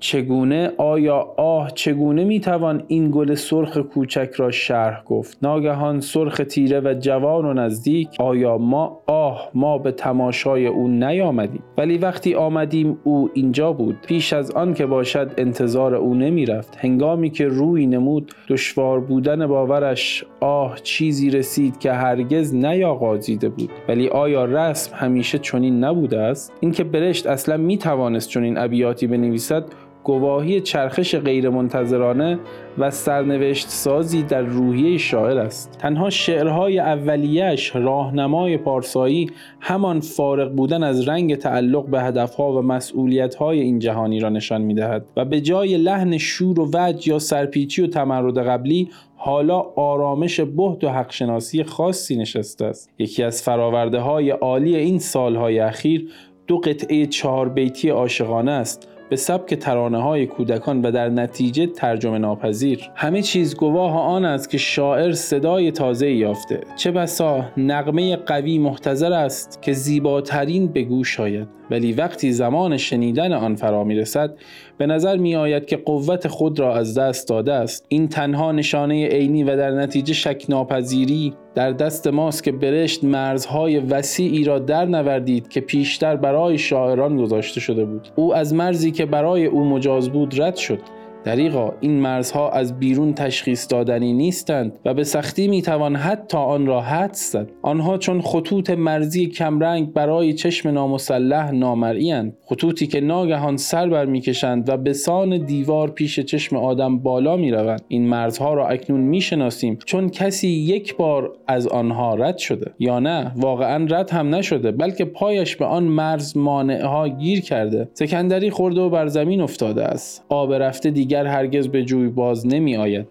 چگونه 0.00 0.72
آیا 0.76 1.26
آه 1.36 1.70
چگونه 1.74 2.24
می‌توان 2.24 2.82
این 2.88 3.10
گل 3.10 3.34
سرخ 3.34 3.78
کوچک 3.78 4.30
را 4.36 4.50
شرح 4.50 5.02
گفت؟ 5.04 5.38
ناگهان 5.42 6.00
سرخ 6.00 6.40
تیره 6.48 6.80
و 6.80 6.94
جوان 7.00 7.44
و 7.44 7.52
نزدیک 7.52 8.08
آیا 8.18 8.58
ما 8.58 9.00
آه 9.06 9.50
ما 9.54 9.78
به 9.78 9.92
تماشای 9.92 10.66
او 10.66 10.88
نیامدیم؟ 10.88 11.62
ولی 11.78 11.98
وقتی 11.98 12.34
آمدیم 12.34 12.98
او 13.04 13.30
اینجا 13.34 13.72
بود. 13.72 13.96
پیش 14.06 14.32
از 14.32 14.50
آن 14.50 14.74
که 14.74 14.86
باشد 14.86 15.30
انتظار 15.38 15.94
او 15.94 16.14
نمی‌رفت. 16.14 16.78
هنگامی 16.80 17.30
که 17.30 17.48
روی 17.48 17.86
نمود 17.86 18.32
دشوار 18.48 19.00
بودن 19.00 19.46
باورش 19.46 20.24
آه 20.40 20.78
چیزی 20.82 21.30
رسید 21.30 21.78
که 21.78 21.92
هرگز 21.92 22.54
نیاغازیده 22.54 23.48
بود. 23.48 23.70
ولی 23.88 24.08
آیا 24.08 24.44
رسم 24.44 24.96
همیشه 24.96 25.38
چنین 25.38 25.84
نبوده 25.84 26.20
است؟ 26.20 26.52
اینکه 26.60 26.84
برشت 26.84 27.26
اصلا 27.26 27.56
می‌توانست 27.56 28.28
چنین 28.28 28.58
ابیاتی 28.58 29.06
بنویسد 29.06 29.64
گواهی 30.04 30.60
چرخش 30.60 31.14
غیرمنتظرانه 31.14 32.38
و 32.78 32.90
سرنوشت 32.90 33.68
سازی 33.68 34.22
در 34.22 34.42
روحیه 34.42 34.98
شاعر 34.98 35.38
است. 35.38 35.78
تنها 35.78 36.10
شعرهای 36.10 36.78
اولیش 36.78 37.76
راهنمای 37.76 38.56
پارسایی 38.56 39.30
همان 39.60 40.00
فارغ 40.00 40.52
بودن 40.52 40.82
از 40.82 41.08
رنگ 41.08 41.34
تعلق 41.34 41.86
به 41.86 42.02
هدفها 42.02 42.52
و 42.52 42.62
مسئولیتهای 42.62 43.60
این 43.60 43.78
جهانی 43.78 44.20
را 44.20 44.28
نشان 44.28 44.62
می‌دهد 44.62 45.06
و 45.16 45.24
به 45.24 45.40
جای 45.40 45.76
لحن 45.76 46.18
شور 46.18 46.60
و 46.60 46.70
وج 46.74 47.08
یا 47.08 47.18
سرپیچی 47.18 47.82
و 47.82 47.86
تمرد 47.86 48.38
قبلی 48.38 48.90
حالا 49.16 49.58
آرامش 49.76 50.40
بهت 50.40 50.84
و 50.84 50.88
حقشناسی 50.88 51.62
خاصی 51.62 52.16
نشسته 52.16 52.64
است. 52.64 52.90
یکی 52.98 53.22
از 53.22 53.42
فراورده 53.42 53.98
های 53.98 54.30
عالی 54.30 54.76
این 54.76 54.98
سالهای 54.98 55.58
اخیر 55.58 56.08
دو 56.46 56.58
قطعه 56.58 57.06
چهار 57.06 57.48
بیتی 57.48 57.88
عاشقانه 57.88 58.50
است. 58.50 58.88
به 59.10 59.16
سبک 59.16 59.54
ترانه 59.54 60.02
های 60.02 60.26
کودکان 60.26 60.82
و 60.82 60.90
در 60.90 61.08
نتیجه 61.08 61.66
ترجمه 61.66 62.18
ناپذیر. 62.18 62.90
همه 62.94 63.22
چیز 63.22 63.56
گواه 63.56 63.98
آن 63.98 64.24
است 64.24 64.50
که 64.50 64.58
شاعر 64.58 65.12
صدای 65.12 65.70
تازه 65.70 66.10
یافته. 66.10 66.60
چه 66.76 66.90
بسا 66.90 67.44
نغمه 67.56 68.16
قوی 68.16 68.58
محتظر 68.58 69.12
است 69.12 69.62
که 69.62 69.72
زیباترین 69.72 70.66
به 70.66 70.82
گوش 70.82 71.20
آید. 71.20 71.48
ولی 71.70 71.92
وقتی 71.92 72.32
زمان 72.32 72.76
شنیدن 72.76 73.32
آن 73.32 73.54
فرا 73.54 73.84
می 73.84 73.94
رسد 73.94 74.34
به 74.78 74.86
نظر 74.86 75.16
می 75.16 75.36
آید 75.36 75.66
که 75.66 75.76
قوت 75.76 76.28
خود 76.28 76.60
را 76.60 76.74
از 76.74 76.98
دست 76.98 77.28
داده 77.28 77.52
است. 77.52 77.86
این 77.88 78.08
تنها 78.08 78.52
نشانه 78.52 79.08
عینی 79.08 79.44
و 79.44 79.56
در 79.56 79.70
نتیجه 79.70 80.14
شک 80.14 80.44
ناپذیری 80.48 81.34
در 81.54 81.72
دست 81.72 82.06
ماست 82.06 82.44
که 82.44 82.52
برشت 82.52 83.04
مرزهای 83.04 83.78
وسیعی 83.78 84.44
را 84.44 84.58
در 84.58 84.84
نوردید 84.84 85.48
که 85.48 85.60
پیشتر 85.60 86.16
برای 86.16 86.58
شاعران 86.58 87.16
گذاشته 87.16 87.60
شده 87.60 87.84
بود. 87.84 88.08
او 88.16 88.34
از 88.34 88.54
مرزی 88.54 88.90
که 88.90 89.06
برای 89.06 89.46
او 89.46 89.64
مجاز 89.64 90.10
بود 90.10 90.42
رد 90.42 90.56
شد. 90.56 90.78
دریغا 91.24 91.72
این 91.80 92.00
مرزها 92.00 92.50
از 92.50 92.78
بیرون 92.78 93.14
تشخیص 93.14 93.66
دادنی 93.70 94.12
نیستند 94.12 94.78
و 94.84 94.94
به 94.94 95.04
سختی 95.04 95.48
می‌توان 95.48 95.96
حتی 95.96 96.38
آن 96.38 96.66
را 96.66 96.80
حد 96.80 97.12
زد. 97.12 97.48
آنها 97.62 97.98
چون 97.98 98.20
خطوط 98.20 98.70
مرزی 98.70 99.26
کمرنگ 99.26 99.92
برای 99.92 100.32
چشم 100.32 100.68
نامسلح 100.68 101.50
نامرئی 101.50 102.32
خطوطی 102.46 102.86
که 102.86 103.00
ناگهان 103.00 103.56
سر 103.56 103.88
بر 103.88 104.04
می‌کشند 104.04 104.68
و 104.68 104.76
به 104.76 104.92
سان 104.92 105.38
دیوار 105.38 105.90
پیش 105.90 106.20
چشم 106.20 106.56
آدم 106.56 106.98
بالا 106.98 107.36
می‌روند. 107.36 107.82
این 107.88 108.06
مرزها 108.06 108.54
را 108.54 108.68
اکنون 108.68 109.00
می‌شناسیم 109.00 109.78
چون 109.84 110.08
کسی 110.08 110.48
یک 110.48 110.96
بار 110.96 111.32
از 111.46 111.66
آنها 111.66 112.14
رد 112.14 112.38
شده. 112.38 112.70
یا 112.78 112.98
نه 112.98 113.32
واقعا 113.36 113.86
رد 113.90 114.10
هم 114.10 114.34
نشده 114.34 114.72
بلکه 114.72 115.04
پایش 115.04 115.56
به 115.56 115.64
آن 115.64 115.84
مرز 115.84 116.36
مانعها 116.36 117.08
گیر 117.08 117.40
کرده. 117.40 117.88
سکندری 117.94 118.50
خورده 118.50 118.80
و 118.80 118.90
بر 118.90 119.06
زمین 119.06 119.40
افتاده 119.40 119.84
است. 119.84 120.24
آب 120.28 120.52
رفته 120.52 120.90
دیگر 120.90 121.13
دیگر 121.14 121.26
هرگز 121.26 121.68
به 121.68 121.84
جوی 121.84 122.08
باز 122.08 122.46
نمی 122.46 122.76
آید 122.76 123.06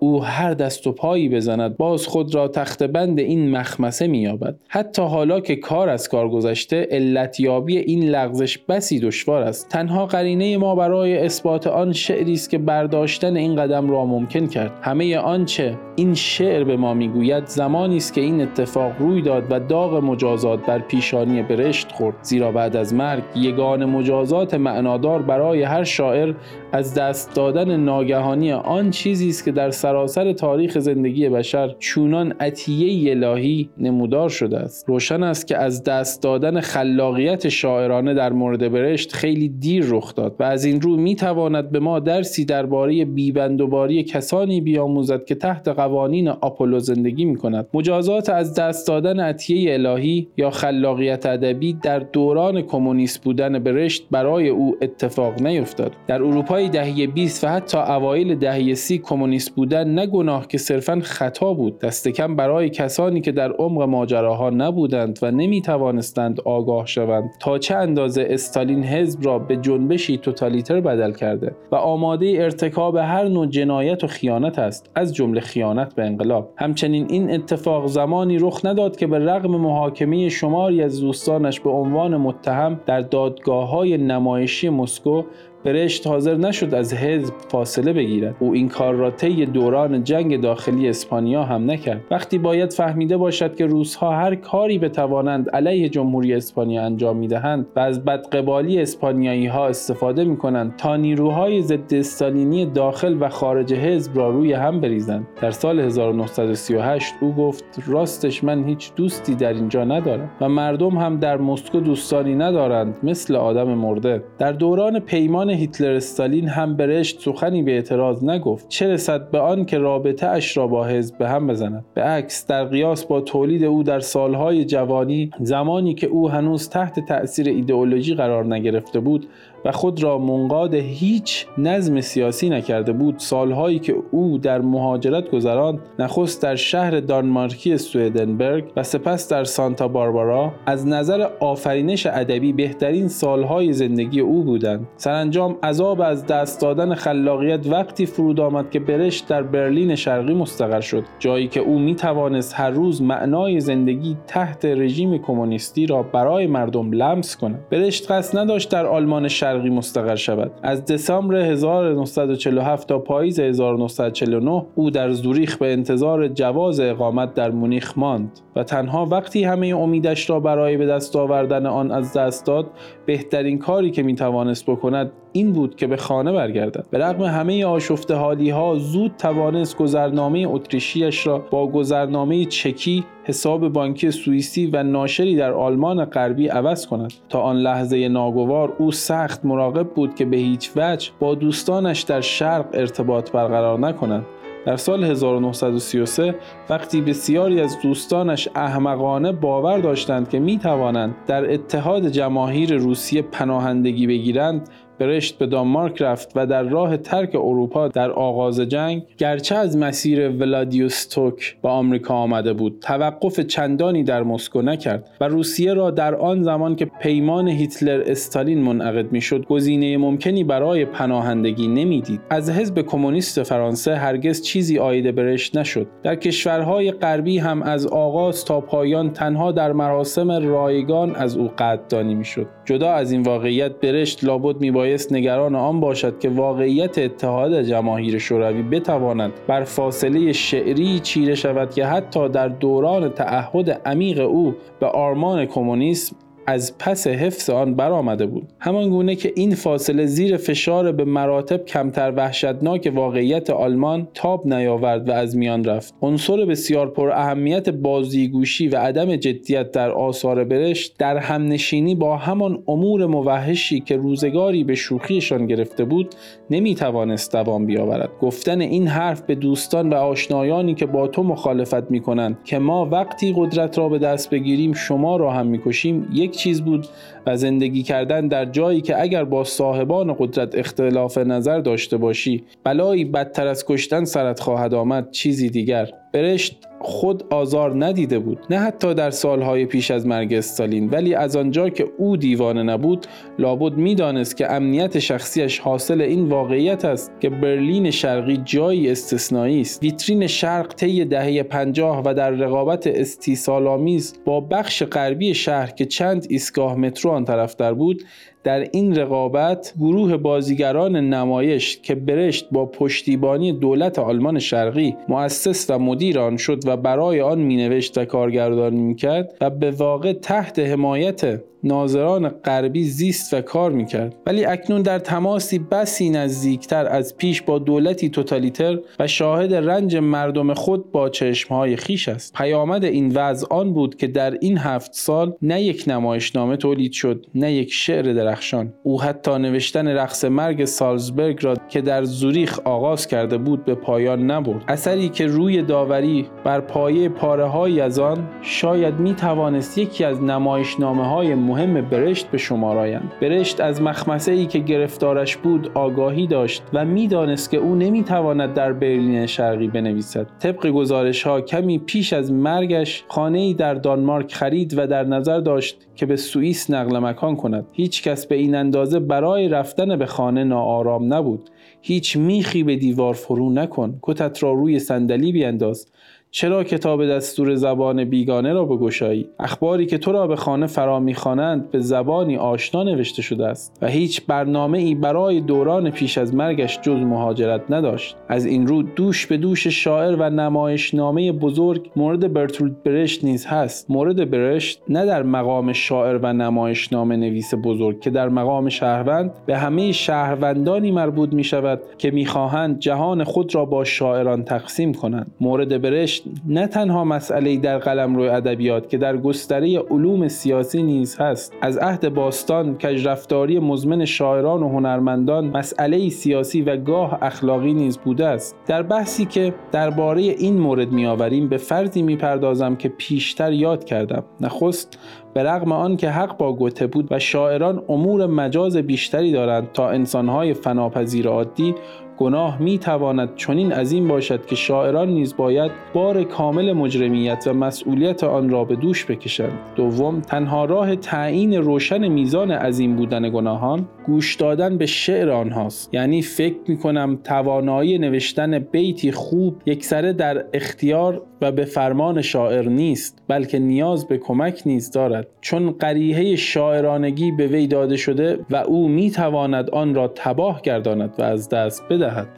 او 0.00 0.24
هر 0.24 0.54
دست 0.54 0.86
و 0.86 0.92
پایی 0.92 1.28
بزند 1.28 1.76
باز 1.76 2.06
خود 2.06 2.34
را 2.34 2.48
تخت 2.48 2.82
بند 2.82 3.18
این 3.18 3.50
مخمسه 3.50 4.06
مییابد. 4.06 4.56
حتی 4.68 5.02
حالا 5.02 5.40
که 5.40 5.56
کار 5.56 5.88
از 5.88 6.08
کار 6.08 6.28
گذشته 6.28 6.88
علتیابی 6.90 7.78
این 7.78 8.04
لغزش 8.04 8.58
بسی 8.58 9.00
دشوار 9.00 9.42
است. 9.42 9.68
تنها 9.68 10.06
قرینه 10.06 10.56
ما 10.56 10.74
برای 10.74 11.18
اثبات 11.18 11.66
آن 11.66 11.92
شعری 11.92 12.32
است 12.32 12.50
که 12.50 12.58
برداشتن 12.58 13.36
این 13.36 13.56
قدم 13.56 13.90
را 13.90 14.04
ممکن 14.04 14.46
کرد. 14.46 14.72
همه 14.82 15.18
آنچه 15.18 15.78
این 15.96 16.14
شعر 16.14 16.64
به 16.64 16.76
ما 16.76 16.94
می‌گوید 16.94 17.46
زمانی 17.46 17.96
است 17.96 18.14
که 18.14 18.20
این 18.20 18.40
اتفاق 18.40 18.92
روی 18.98 19.22
داد 19.22 19.44
و 19.50 19.60
داغ 19.60 19.94
مجازات 19.94 20.66
بر 20.66 20.78
پیشانی 20.78 21.42
برشت 21.42 21.92
خورد. 21.92 22.16
زیرا 22.22 22.52
بعد 22.52 22.76
از 22.76 22.94
مرگ 22.94 23.22
یگان 23.36 23.84
مجازات 23.84 24.54
معنادار 24.54 25.22
برای 25.22 25.62
هر 25.62 25.84
شاعر 25.84 26.34
از 26.72 26.94
دست 26.94 27.34
دادن 27.34 27.76
ناگهانی 27.76 28.52
آن 28.52 28.90
چیزی 28.90 29.28
است 29.28 29.44
که 29.44 29.52
در 29.52 29.70
سراسر 29.88 30.32
تاریخ 30.32 30.78
زندگی 30.78 31.28
بشر 31.28 31.74
چونان 31.78 32.34
عطیه 32.40 33.10
الهی 33.10 33.70
نمودار 33.78 34.28
شده 34.28 34.58
است. 34.58 34.88
روشن 34.88 35.22
است 35.22 35.46
که 35.46 35.58
از 35.58 35.84
دست 35.84 36.22
دادن 36.22 36.60
خلاقیت 36.60 37.48
شاعرانه 37.48 38.14
در 38.14 38.32
مورد 38.32 38.72
برشت 38.72 39.12
خیلی 39.12 39.48
دیر 39.48 39.84
رخ 39.88 40.14
داد 40.14 40.36
و 40.40 40.42
از 40.42 40.64
این 40.64 40.80
رو 40.80 40.96
می 40.96 41.16
تواند 41.16 41.70
به 41.70 41.80
ما 41.80 42.00
درسی 42.00 42.44
درباره 42.44 43.04
بیبندوباری 43.04 44.02
کسانی 44.02 44.60
بیاموزد 44.60 45.24
که 45.24 45.34
تحت 45.34 45.68
قوانین 45.68 46.28
آپولو 46.28 46.78
زندگی 46.78 47.24
می 47.24 47.36
کند 47.36 47.66
مجازات 47.74 48.30
از 48.30 48.54
دست 48.54 48.88
دادن 48.88 49.20
عطیه 49.20 49.74
الهی 49.74 50.28
یا 50.36 50.50
خلاقیت 50.50 51.26
ادبی 51.26 51.72
در 51.72 51.98
دوران 51.98 52.62
کمونیست 52.62 53.24
بودن 53.24 53.58
برشت 53.58 54.06
برای 54.10 54.48
او 54.48 54.76
اتفاق 54.82 55.42
نیفتاد. 55.42 55.92
در 56.06 56.22
اروپای 56.22 56.68
دهه 56.68 57.06
20 57.06 57.44
و 57.44 57.48
حتی 57.48 57.78
اوایل 57.78 58.34
دهه 58.34 58.74
30 58.74 58.98
کمونیست 58.98 59.54
بودن 59.54 59.77
نه 59.84 60.06
گناه 60.06 60.48
که 60.48 60.58
صرفا 60.58 61.00
خطا 61.02 61.54
بود 61.54 61.78
دست 61.78 62.08
کم 62.08 62.36
برای 62.36 62.70
کسانی 62.70 63.20
که 63.20 63.32
در 63.32 63.52
عمق 63.52 63.82
ماجراها 63.82 64.50
نبودند 64.50 65.18
و 65.22 65.30
نمی 65.30 65.62
توانستند 65.62 66.40
آگاه 66.40 66.86
شوند. 66.86 67.30
تا 67.40 67.58
چه 67.58 67.74
اندازه 67.74 68.26
استالین 68.30 68.84
حزب 68.84 69.26
را 69.26 69.38
به 69.38 69.56
جنبشی 69.56 70.18
توتالیتر 70.18 70.80
بدل 70.80 71.12
کرده 71.12 71.56
و 71.72 71.76
آماده 71.76 72.26
ارتکاب 72.38 72.96
هر 72.96 73.28
نوع 73.28 73.46
جنایت 73.46 74.04
و 74.04 74.06
خیانت 74.06 74.58
است 74.58 74.90
از 74.94 75.14
جمله 75.14 75.40
خیانت 75.40 75.94
به 75.94 76.04
انقلاب. 76.04 76.52
همچنین 76.56 77.06
این 77.10 77.30
اتفاق 77.30 77.86
زمانی 77.86 78.38
رخ 78.38 78.60
نداد 78.64 78.96
که 78.96 79.06
به 79.06 79.18
رغم 79.18 79.50
محاکمه 79.50 80.28
شماری 80.28 80.82
از 80.82 81.00
دوستانش 81.00 81.60
به 81.60 81.70
عنوان 81.70 82.16
متهم 82.16 82.80
در 82.86 83.00
دادگاه 83.00 83.70
های 83.70 83.98
نمایشی 83.98 84.68
مسکو 84.68 85.22
برشت 85.64 86.06
حاضر 86.06 86.36
نشد 86.36 86.74
از 86.74 86.94
حزب 86.94 87.34
فاصله 87.48 87.92
بگیرد. 87.92 88.36
او 88.38 88.52
این 88.54 88.68
کار 88.68 88.94
را 88.94 89.10
طی 89.10 89.46
دوران 89.46 90.04
جنگ 90.04 90.40
داخلی 90.40 90.88
اسپانیا 90.88 91.42
هم 91.42 91.70
نکرد. 91.70 92.00
وقتی 92.10 92.38
باید 92.38 92.72
فهمیده 92.72 93.16
باشد 93.16 93.56
که 93.56 93.66
روسها 93.66 94.16
هر 94.16 94.34
کاری 94.34 94.78
بتوانند 94.78 95.50
علیه 95.50 95.88
جمهوری 95.88 96.34
اسپانیا 96.34 96.84
انجام 96.84 97.16
می‌دهند 97.16 97.66
و 97.76 97.80
از 97.80 98.04
بدقبالی 98.04 98.80
اسپانیایی 98.80 99.46
ها 99.46 99.68
استفاده 99.68 100.24
می 100.24 100.36
کنند 100.36 100.76
تا 100.76 100.96
نیروهای 100.96 101.62
ضد 101.62 101.94
استالینی 101.94 102.66
داخل 102.66 103.16
و 103.20 103.28
خارج 103.28 103.74
حزب 103.74 104.18
را 104.18 104.30
روی 104.30 104.52
هم 104.52 104.80
بریزند. 104.80 105.26
در 105.42 105.50
سال 105.50 105.80
1938 105.80 107.14
او 107.20 107.32
گفت 107.32 107.64
راستش 107.86 108.44
من 108.44 108.64
هیچ 108.64 108.94
دوستی 108.96 109.34
در 109.34 109.52
اینجا 109.52 109.84
ندارم 109.84 110.30
و 110.40 110.48
مردم 110.48 110.98
هم 110.98 111.16
در 111.16 111.36
مسکو 111.36 111.80
دوستانی 111.80 112.34
ندارند 112.34 112.96
مثل 113.02 113.36
آدم 113.36 113.68
مرده. 113.68 114.22
در 114.38 114.52
دوران 114.52 115.00
پیمان 115.00 115.47
هیتلر 115.50 115.90
استالین 115.90 116.48
هم 116.48 116.76
برشت 116.76 117.20
سخنی 117.20 117.62
به 117.62 117.72
اعتراض 117.72 118.24
نگفت. 118.24 118.68
چه 118.68 118.88
رسد 118.88 119.30
به 119.30 119.38
آن 119.38 119.64
که 119.64 119.78
رابطه 119.78 120.26
اش 120.26 120.56
را 120.56 120.66
با 120.66 120.84
حزب 120.86 121.18
به 121.18 121.28
هم 121.28 121.46
بزند؟ 121.46 121.84
به 121.94 122.02
عکس 122.02 122.46
در 122.46 122.64
قیاس 122.64 123.04
با 123.04 123.20
تولید 123.20 123.64
او 123.64 123.82
در 123.82 124.00
سالهای 124.00 124.64
جوانی 124.64 125.30
زمانی 125.40 125.94
که 125.94 126.06
او 126.06 126.30
هنوز 126.30 126.68
تحت 126.68 127.06
تأثیر 127.06 127.48
ایدئولوژی 127.48 128.14
قرار 128.14 128.44
نگرفته 128.44 129.00
بود 129.00 129.26
و 129.64 129.72
خود 129.72 130.02
را 130.02 130.18
منقاد 130.18 130.74
هیچ 130.74 131.46
نظم 131.58 132.00
سیاسی 132.00 132.48
نکرده 132.48 132.92
بود. 132.92 133.14
سالهایی 133.18 133.78
که 133.78 133.94
او 134.10 134.38
در 134.38 134.60
مهاجرت 134.60 135.30
گذراند 135.30 135.78
نخست 135.98 136.42
در 136.42 136.56
شهر 136.56 137.00
دانمارکی 137.00 137.78
سویدنبرگ 137.78 138.64
و 138.76 138.82
سپس 138.82 139.28
در 139.28 139.44
سانتا 139.44 139.88
باربارا 139.88 140.52
از 140.66 140.86
نظر 140.86 141.28
آفرینش 141.40 142.06
ادبی 142.06 142.52
بهترین 142.52 143.08
سالهای 143.08 143.72
زندگی 143.72 144.20
او 144.20 144.42
بودند. 144.42 144.86
سرانجام 144.96 145.56
عذاب 145.62 146.00
از 146.00 146.26
دست 146.26 146.60
دادن 146.60 146.94
خلاقیت 146.94 147.66
وقتی 147.66 148.06
فرود 148.06 148.40
آمد 148.40 148.70
که 148.70 148.80
برشت 148.80 149.28
در 149.28 149.42
برلین 149.42 149.94
شرقی 149.94 150.34
مستقر 150.34 150.80
شد 150.80 151.04
جایی 151.18 151.48
که 151.48 151.60
او 151.60 151.78
می 151.78 151.94
توانست 151.94 152.54
هر 152.56 152.70
روز 152.70 153.02
معنای 153.02 153.60
زندگی 153.60 154.16
تحت 154.26 154.64
رژیم 154.64 155.18
کمونیستی 155.18 155.86
را 155.86 156.02
برای 156.02 156.46
مردم 156.46 156.92
لمس 156.92 157.36
کند. 157.36 157.64
برشت 157.70 158.10
قصد 158.10 158.38
نداشت 158.38 158.70
در 158.70 158.86
آلمان 158.86 159.28
شرقی 159.28 159.47
مستقر 159.56 160.16
شود. 160.16 160.50
از 160.62 160.84
دسامبر 160.84 161.36
1947 161.36 162.88
تا 162.88 162.98
پاییز 162.98 163.40
1949 163.40 164.66
او 164.74 164.90
در 164.90 165.10
زوریخ 165.10 165.56
به 165.56 165.72
انتظار 165.72 166.28
جواز 166.28 166.80
اقامت 166.80 167.34
در 167.34 167.50
مونیخ 167.50 167.98
ماند 167.98 168.40
و 168.56 168.64
تنها 168.64 169.06
وقتی 169.06 169.44
همه 169.44 169.66
امیدش 169.66 170.30
را 170.30 170.40
برای 170.40 170.76
به 170.76 170.86
دست 170.86 171.16
آوردن 171.16 171.66
آن 171.66 171.90
از 171.90 172.12
دست 172.12 172.46
داد 172.46 172.66
بهترین 173.06 173.58
کاری 173.58 173.90
که 173.90 174.02
می 174.02 174.14
توانست 174.14 174.70
بکند 174.70 175.12
این 175.38 175.52
بود 175.52 175.76
که 175.76 175.86
به 175.86 175.96
خانه 175.96 176.32
برگردد. 176.32 176.86
به 176.90 176.98
رغم 176.98 177.22
همه 177.22 177.64
آشفته 177.64 178.14
حالی 178.14 178.50
ها 178.50 178.74
زود 178.74 179.12
توانست 179.18 179.76
گذرنامه 179.76 180.46
اتریشیش 180.48 181.26
را 181.26 181.38
با 181.38 181.66
گذرنامه 181.66 182.44
چکی 182.44 183.04
حساب 183.24 183.68
بانکی 183.68 184.10
سوئیسی 184.10 184.66
و 184.66 184.82
ناشری 184.82 185.36
در 185.36 185.52
آلمان 185.52 186.04
غربی 186.04 186.48
عوض 186.48 186.86
کند. 186.86 187.12
تا 187.28 187.40
آن 187.40 187.56
لحظه 187.56 188.08
ناگوار 188.08 188.72
او 188.78 188.92
سخت 188.92 189.44
مراقب 189.44 189.88
بود 189.88 190.14
که 190.14 190.24
به 190.24 190.36
هیچ 190.36 190.70
وجه 190.76 191.10
با 191.20 191.34
دوستانش 191.34 192.00
در 192.00 192.20
شرق 192.20 192.66
ارتباط 192.72 193.30
برقرار 193.30 193.78
نکند. 193.78 194.24
در 194.66 194.76
سال 194.76 195.04
1933 195.04 196.34
وقتی 196.70 197.00
بسیاری 197.00 197.60
از 197.60 197.78
دوستانش 197.82 198.48
احمقانه 198.54 199.32
باور 199.32 199.78
داشتند 199.78 200.28
که 200.28 200.38
می 200.38 200.58
توانند 200.58 201.14
در 201.26 201.52
اتحاد 201.52 202.08
جماهیر 202.08 202.76
روسیه 202.76 203.22
پناهندگی 203.22 204.06
بگیرند 204.06 204.68
برشت 204.98 205.38
به 205.38 205.46
دانمارک 205.46 206.02
رفت 206.02 206.32
و 206.34 206.46
در 206.46 206.62
راه 206.62 206.96
ترک 206.96 207.34
اروپا 207.34 207.88
در 207.88 208.10
آغاز 208.10 208.60
جنگ 208.60 209.02
گرچه 209.18 209.54
از 209.54 209.76
مسیر 209.76 210.28
ولادیوستوک 210.28 211.56
با 211.62 211.70
آمریکا 211.70 212.14
آمده 212.14 212.52
بود 212.52 212.78
توقف 212.80 213.40
چندانی 213.40 214.04
در 214.04 214.22
مسکو 214.22 214.62
نکرد 214.62 215.10
و 215.20 215.28
روسیه 215.28 215.74
را 215.74 215.90
در 215.90 216.14
آن 216.14 216.42
زمان 216.42 216.76
که 216.76 216.84
پیمان 216.84 217.48
هیتلر 217.48 218.02
استالین 218.06 218.58
منعقد 218.58 219.12
می‌شد 219.12 219.46
گزینه 219.46 219.96
ممکنی 219.96 220.44
برای 220.44 220.84
پناهندگی 220.84 221.68
نمی‌دید. 221.68 222.20
از 222.30 222.50
حزب 222.50 222.82
کمونیست 222.82 223.42
فرانسه 223.42 223.96
هرگز 223.96 224.42
چیزی 224.42 224.78
آیده 224.78 225.12
برشت 225.12 225.56
نشد. 225.56 225.86
در 226.02 226.14
کشورهای 226.14 226.90
غربی 226.90 227.38
هم 227.38 227.62
از 227.62 227.86
آغاز 227.86 228.44
تا 228.44 228.60
پایان 228.60 229.12
تنها 229.12 229.52
در 229.52 229.72
مراسم 229.72 230.30
رایگان 230.30 231.14
از 231.14 231.36
او 231.36 231.50
قدردانی 231.58 232.14
می‌شد. 232.14 232.46
جدا 232.64 232.90
از 232.90 233.12
این 233.12 233.22
واقعیت 233.22 233.72
برشت 233.72 234.24
لابد 234.24 234.60
میباید 234.60 234.87
بایست 234.88 235.12
نگران 235.12 235.54
آن 235.54 235.80
باشد 235.80 236.18
که 236.18 236.28
واقعیت 236.28 236.98
اتحاد 236.98 237.62
جماهیر 237.62 238.18
شوروی 238.18 238.62
بتواند 238.62 239.32
بر 239.46 239.64
فاصله 239.64 240.32
شعری 240.32 241.00
چیره 241.00 241.34
شود 241.34 241.74
که 241.74 241.86
حتی 241.86 242.28
در 242.28 242.48
دوران 242.48 243.08
تعهد 243.08 243.70
عمیق 243.70 244.20
او 244.20 244.54
به 244.80 244.86
آرمان 244.86 245.46
کمونیسم 245.46 246.16
از 246.48 246.78
پس 246.78 247.06
حفظ 247.06 247.50
آن 247.50 247.74
برآمده 247.74 248.26
بود. 248.26 248.48
همان 248.60 248.90
گونه 248.90 249.14
که 249.14 249.32
این 249.36 249.54
فاصله 249.54 250.06
زیر 250.06 250.36
فشار 250.36 250.92
به 250.92 251.04
مراتب 251.04 251.64
کمتر 251.64 252.12
وحشتناک 252.16 252.92
واقعیت 252.94 253.50
آلمان 253.50 254.08
تاب 254.14 254.46
نیاورد 254.46 255.08
و 255.08 255.12
از 255.12 255.36
میان 255.36 255.64
رفت. 255.64 255.94
عنصر 256.02 256.44
بسیار 256.44 256.90
پر 256.90 257.10
اهمیت 257.10 257.68
بازیگوشی 257.68 258.68
و 258.68 258.76
عدم 258.76 259.16
جدیت 259.16 259.70
در 259.70 259.90
آثار 259.90 260.44
برشت 260.44 260.94
در 260.98 261.16
همنشینی 261.16 261.94
با 261.94 262.16
همان 262.16 262.62
امور 262.68 263.06
موحشی 263.06 263.80
که 263.80 263.96
روزگاری 263.96 264.64
به 264.64 264.74
شوخیشان 264.74 265.46
گرفته 265.46 265.84
بود 265.84 266.14
نمی 266.50 266.74
توانست 266.74 267.32
دوام 267.32 267.66
بیاورد. 267.66 268.10
گفتن 268.20 268.60
این 268.60 268.86
حرف 268.86 269.22
به 269.22 269.34
دوستان 269.34 269.90
و 269.90 269.94
آشنایانی 269.94 270.74
که 270.74 270.86
با 270.86 271.06
تو 271.08 271.22
مخالفت 271.22 271.90
می 271.90 272.00
کنند 272.00 272.38
که 272.44 272.58
ما 272.58 272.86
وقتی 272.86 273.34
قدرت 273.36 273.78
را 273.78 273.88
به 273.88 273.98
دست 273.98 274.30
بگیریم 274.30 274.72
شما 274.72 275.16
را 275.16 275.30
هم 275.30 275.46
می‌کشیم 275.46 276.08
یک 276.12 276.37
چیز 276.38 276.62
بود 276.62 276.86
و 277.26 277.36
زندگی 277.36 277.82
کردن 277.82 278.28
در 278.28 278.44
جایی 278.44 278.80
که 278.80 279.02
اگر 279.02 279.24
با 279.24 279.44
صاحبان 279.44 280.16
قدرت 280.18 280.58
اختلاف 280.58 281.18
نظر 281.18 281.60
داشته 281.60 281.96
باشی 281.96 282.44
بلایی 282.64 283.04
بدتر 283.04 283.46
از 283.46 283.64
کشتن 283.66 284.04
سرت 284.04 284.40
خواهد 284.40 284.74
آمد 284.74 285.10
چیزی 285.10 285.50
دیگر. 285.50 285.92
برشت 286.12 286.68
خود 286.80 287.24
آزار 287.30 287.84
ندیده 287.84 288.18
بود 288.18 288.38
نه 288.50 288.58
حتی 288.58 288.94
در 288.94 289.10
سالهای 289.10 289.66
پیش 289.66 289.90
از 289.90 290.06
مرگ 290.06 290.34
استالین. 290.34 290.90
ولی 290.90 291.14
از 291.14 291.36
آنجا 291.36 291.68
که 291.68 291.86
او 291.98 292.16
دیوانه 292.16 292.62
نبود 292.62 293.06
لابد 293.38 293.76
می‌دانست 293.76 294.36
که 294.36 294.52
امنیت 294.52 294.98
شخصیش 294.98 295.58
حاصل 295.58 296.00
این 296.00 296.28
واقعیت 296.28 296.84
است 296.84 297.12
که 297.20 297.30
برلین 297.30 297.90
شرقی 297.90 298.36
جایی 298.36 298.90
استثنایی 298.90 299.60
است. 299.60 299.82
ویترین 299.82 300.26
شرق 300.26 300.74
طی 300.74 301.04
دهه 301.04 301.42
پنجاه 301.42 302.02
و 302.04 302.14
در 302.14 302.30
رقابت 302.30 302.86
استیصالآمیز 302.86 304.14
با 304.24 304.40
بخش 304.40 304.82
غربی 304.82 305.34
شهر 305.34 305.70
که 305.70 305.86
چند 305.86 306.26
ایستگاه 306.30 306.74
مترو 306.74 307.10
آن 307.10 307.24
طرفتر 307.24 307.74
بود 307.74 308.02
در 308.44 308.68
این 308.72 308.96
رقابت 308.96 309.72
گروه 309.78 310.16
بازیگران 310.16 310.96
نمایش 310.96 311.80
که 311.80 311.94
برشت 311.94 312.48
با 312.52 312.66
پشتیبانی 312.66 313.52
دولت 313.52 313.98
آلمان 313.98 314.38
شرقی 314.38 314.96
مؤسس 315.08 315.70
و 315.70 315.78
مدیر 315.78 316.18
آن 316.18 316.36
شد 316.36 316.62
و 316.66 316.76
برای 316.76 317.20
آن 317.20 317.38
مینوشت 317.38 317.98
و 317.98 318.04
کارگردانی 318.04 318.80
می‌کرد 318.80 319.34
و 319.40 319.50
به 319.50 319.70
واقع 319.70 320.12
تحت 320.12 320.58
حمایت 320.58 321.40
ناظران 321.64 322.28
غربی 322.28 322.84
زیست 322.84 323.34
و 323.34 323.40
کار 323.40 323.72
می‌کرد. 323.72 324.16
ولی 324.26 324.44
اکنون 324.44 324.82
در 324.82 324.98
تماسی 324.98 325.58
بسی 325.58 326.10
نزدیکتر 326.10 326.86
از 326.86 327.16
پیش 327.16 327.42
با 327.42 327.58
دولتی 327.58 328.08
توتالیتر 328.08 328.78
و 328.98 329.06
شاهد 329.06 329.54
رنج 329.54 329.96
مردم 329.96 330.54
خود 330.54 330.92
با 330.92 331.08
چشمهای 331.08 331.76
خیش 331.76 332.08
است. 332.08 332.34
پیامد 332.34 332.84
این 332.84 333.12
وضع 333.14 333.46
آن 333.50 333.72
بود 333.72 333.96
که 333.96 334.06
در 334.06 334.38
این 334.40 334.58
هفت 334.58 334.92
سال 334.94 335.32
نه 335.42 335.62
یک 335.62 335.84
نمایشنامه 335.86 336.56
تولید 336.56 336.92
شد 336.92 337.26
نه 337.34 337.52
یک 337.52 337.72
شعر 337.72 338.12
درخشان. 338.12 338.72
او 338.82 339.02
حتی 339.02 339.30
نوشتن 339.30 339.88
رقص 339.88 340.24
مرگ 340.24 340.64
سالزبرگ 340.64 341.38
را 341.44 341.54
که 341.68 341.80
در 341.80 342.04
زوریخ 342.04 342.58
آغاز 342.64 343.06
کرده 343.06 343.38
بود 343.38 343.64
به 343.64 343.74
پایان 343.74 344.30
نبرد. 344.30 344.64
اثری 344.68 345.08
که 345.08 345.26
روی 345.26 345.62
داوری 345.62 346.26
بر 346.44 346.60
پایه 346.60 347.08
پاره 347.08 347.82
از 347.82 347.98
آن 347.98 348.28
شاید 348.42 348.94
می 348.94 349.14
توانست 349.14 349.78
یکی 349.78 350.04
از 350.04 350.22
نمایشنامه 350.22 351.08
های 351.08 351.34
مهم 351.48 351.80
برشت 351.80 352.26
به 352.26 352.38
شمار 352.38 352.78
آیند 352.78 353.12
برشت 353.20 353.60
از 353.60 353.82
مخمسه 353.82 354.32
ای 354.32 354.46
که 354.46 354.58
گرفتارش 354.58 355.36
بود 355.36 355.70
آگاهی 355.74 356.26
داشت 356.26 356.62
و 356.72 356.84
می‌دانست 356.84 357.50
که 357.50 357.56
او 357.56 357.74
نمی‌تواند 357.74 358.54
در 358.54 358.72
برلین 358.72 359.26
شرقی 359.26 359.68
بنویسد. 359.68 360.26
طبق 360.38 360.66
گزارش 360.66 361.22
ها 361.22 361.40
کمی 361.40 361.78
پیش 361.78 362.12
از 362.12 362.32
مرگش 362.32 363.04
خانه 363.08 363.38
ای 363.38 363.54
در 363.54 363.74
دانمارک 363.74 364.34
خرید 364.34 364.74
و 364.76 364.86
در 364.86 365.04
نظر 365.04 365.40
داشت 365.40 365.86
که 365.94 366.06
به 366.06 366.16
سوئیس 366.16 366.70
نقل 366.70 366.98
مکان 366.98 367.36
کند. 367.36 367.66
هیچ 367.72 368.02
کس 368.02 368.26
به 368.26 368.34
این 368.34 368.54
اندازه 368.54 368.98
برای 368.98 369.48
رفتن 369.48 369.96
به 369.96 370.06
خانه 370.06 370.44
ناآرام 370.44 371.14
نبود. 371.14 371.50
هیچ 371.82 372.16
میخی 372.16 372.62
به 372.62 372.76
دیوار 372.76 373.14
فرو 373.14 373.50
نکن. 373.50 373.98
کتت 374.02 374.42
را 374.42 374.52
روی 374.52 374.78
صندلی 374.78 375.32
بیانداز 375.32 375.86
چرا 376.30 376.64
کتاب 376.64 377.06
دستور 377.06 377.54
زبان 377.54 378.04
بیگانه 378.04 378.52
را 378.52 378.64
بگشایی؟ 378.64 379.28
اخباری 379.38 379.86
که 379.86 379.98
تو 379.98 380.12
را 380.12 380.26
به 380.26 380.36
خانه 380.36 380.66
فرا 380.66 381.00
می‌خوانند 381.00 381.70
به 381.70 381.80
زبانی 381.80 382.36
آشنا 382.36 382.82
نوشته 382.82 383.22
شده 383.22 383.46
است 383.46 383.78
و 383.82 383.86
هیچ 383.86 384.26
برنامه 384.26 384.78
ای 384.78 384.94
برای 384.94 385.40
دوران 385.40 385.90
پیش 385.90 386.18
از 386.18 386.34
مرگش 386.34 386.80
جز 386.80 386.96
مهاجرت 386.96 387.70
نداشت. 387.70 388.16
از 388.28 388.46
این 388.46 388.66
رو 388.66 388.82
دوش 388.82 389.26
به 389.26 389.36
دوش 389.36 389.66
شاعر 389.66 390.16
و 390.16 390.30
نمایشنامه 390.30 391.32
بزرگ 391.32 391.90
مورد 391.96 392.32
برتولد 392.32 392.82
برشت 392.82 393.24
نیز 393.24 393.46
هست. 393.46 393.90
مورد 393.90 394.30
برشت 394.30 394.82
نه 394.88 395.06
در 395.06 395.22
مقام 395.22 395.72
شاعر 395.72 396.18
و 396.22 396.32
نمایشنامه 396.32 397.16
نویس 397.16 397.54
بزرگ 397.64 398.00
که 398.00 398.10
در 398.10 398.28
مقام 398.28 398.68
شهروند 398.68 399.32
به 399.46 399.58
همه 399.58 399.92
شهروندانی 399.92 400.90
مربوط 400.90 401.32
می 401.32 401.44
شود 401.44 401.80
که 401.98 402.10
می‌خواهند 402.10 402.78
جهان 402.78 403.24
خود 403.24 403.54
را 403.54 403.64
با 403.64 403.84
شاعران 403.84 404.44
تقسیم 404.44 404.94
کنند. 404.94 405.30
مورد 405.40 405.82
برشت 405.82 406.17
نه 406.46 406.66
تنها 406.66 407.04
مسئله 407.04 407.56
در 407.56 407.78
قلم 407.78 408.16
روی 408.16 408.28
ادبیات 408.28 408.88
که 408.88 408.98
در 408.98 409.16
گستره 409.16 409.78
علوم 409.78 410.28
سیاسی 410.28 410.82
نیز 410.82 411.16
هست. 411.20 411.52
از 411.62 411.78
عهد 411.78 412.14
باستان 412.14 412.78
کجرفتاری 412.78 413.58
مزمن 413.58 414.04
شاعران 414.04 414.62
و 414.62 414.68
هنرمندان 414.68 415.44
مسئله 415.44 416.08
سیاسی 416.08 416.62
و 416.62 416.76
گاه 416.76 417.18
اخلاقی 417.22 417.74
نیز 417.74 417.98
بوده 417.98 418.26
است. 418.26 418.56
در 418.66 418.82
بحثی 418.82 419.24
که 419.24 419.54
درباره 419.72 420.22
این 420.22 420.58
مورد 420.58 420.92
میآوریم 420.92 421.48
به 421.48 421.56
فرضی 421.56 422.02
می‌پردازم 422.02 422.76
که 422.76 422.88
پیشتر 422.88 423.52
یاد 423.52 423.84
کردم. 423.84 424.24
نخست 424.40 424.98
به 425.34 425.42
رغم 425.42 425.72
آن 425.72 425.96
که 425.96 426.10
حق 426.10 426.36
با 426.36 426.52
گوته 426.52 426.86
بود 426.86 427.08
و 427.10 427.18
شاعران 427.18 427.82
امور 427.88 428.26
مجاز 428.26 428.76
بیشتری 428.76 429.32
دارند 429.32 429.72
تا 429.72 429.88
انسانهای 429.88 430.54
فناپذیر 430.54 431.28
عادی 431.28 431.74
گناه 432.18 432.62
می 432.62 432.78
تواند 432.78 433.34
چنین 433.36 433.72
عظیم 433.72 434.08
باشد 434.08 434.46
که 434.46 434.54
شاعران 434.56 435.08
نیز 435.08 435.36
باید 435.36 435.70
بار 435.94 436.24
کامل 436.24 436.72
مجرمیت 436.72 437.44
و 437.46 437.52
مسئولیت 437.52 438.24
آن 438.24 438.50
را 438.50 438.64
به 438.64 438.76
دوش 438.76 439.06
بکشند. 439.06 439.58
دوم 439.76 440.20
تنها 440.20 440.64
راه 440.64 440.96
تعیین 440.96 441.54
روشن 441.54 442.08
میزان 442.08 442.50
عظیم 442.50 442.96
بودن 442.96 443.30
گناهان 443.30 443.88
گوش 444.06 444.34
دادن 444.34 444.78
به 444.78 444.86
شعر 444.86 445.30
آنهاست. 445.30 445.94
یعنی 445.94 446.22
فکر 446.22 446.56
می 446.68 446.78
کنم 446.78 447.18
توانایی 447.24 447.98
نوشتن 447.98 448.58
بیتی 448.58 449.12
خوب 449.12 449.56
یکسره 449.66 450.12
در 450.12 450.44
اختیار 450.52 451.22
و 451.40 451.52
به 451.52 451.64
فرمان 451.64 452.22
شاعر 452.22 452.68
نیست 452.68 453.22
بلکه 453.28 453.58
نیاز 453.58 454.08
به 454.08 454.18
کمک 454.18 454.62
نیز 454.66 454.90
دارد 454.90 455.26
چون 455.40 455.70
قریحه 455.70 456.36
شاعرانگی 456.36 457.32
به 457.32 457.46
وی 457.46 457.66
داده 457.66 457.96
شده 457.96 458.38
و 458.50 458.56
او 458.56 458.88
می 458.88 459.10
تواند 459.10 459.70
آن 459.70 459.94
را 459.94 460.08
تباه 460.08 460.62
گرداند 460.62 461.14
و 461.18 461.22
از 461.22 461.48
دست 461.48 461.82
بدهد 461.90 462.28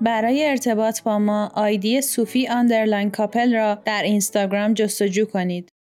برای 0.00 0.48
ارتباط 0.48 1.02
با 1.02 1.18
ما 1.18 1.50
آیدی 1.54 2.00
صوفی 2.00 2.48
underline 2.48 3.10
کاپل 3.10 3.54
را 3.54 3.78
در 3.84 4.02
اینستاگرام 4.02 4.74
جستجو 4.74 5.24
کنید. 5.24 5.77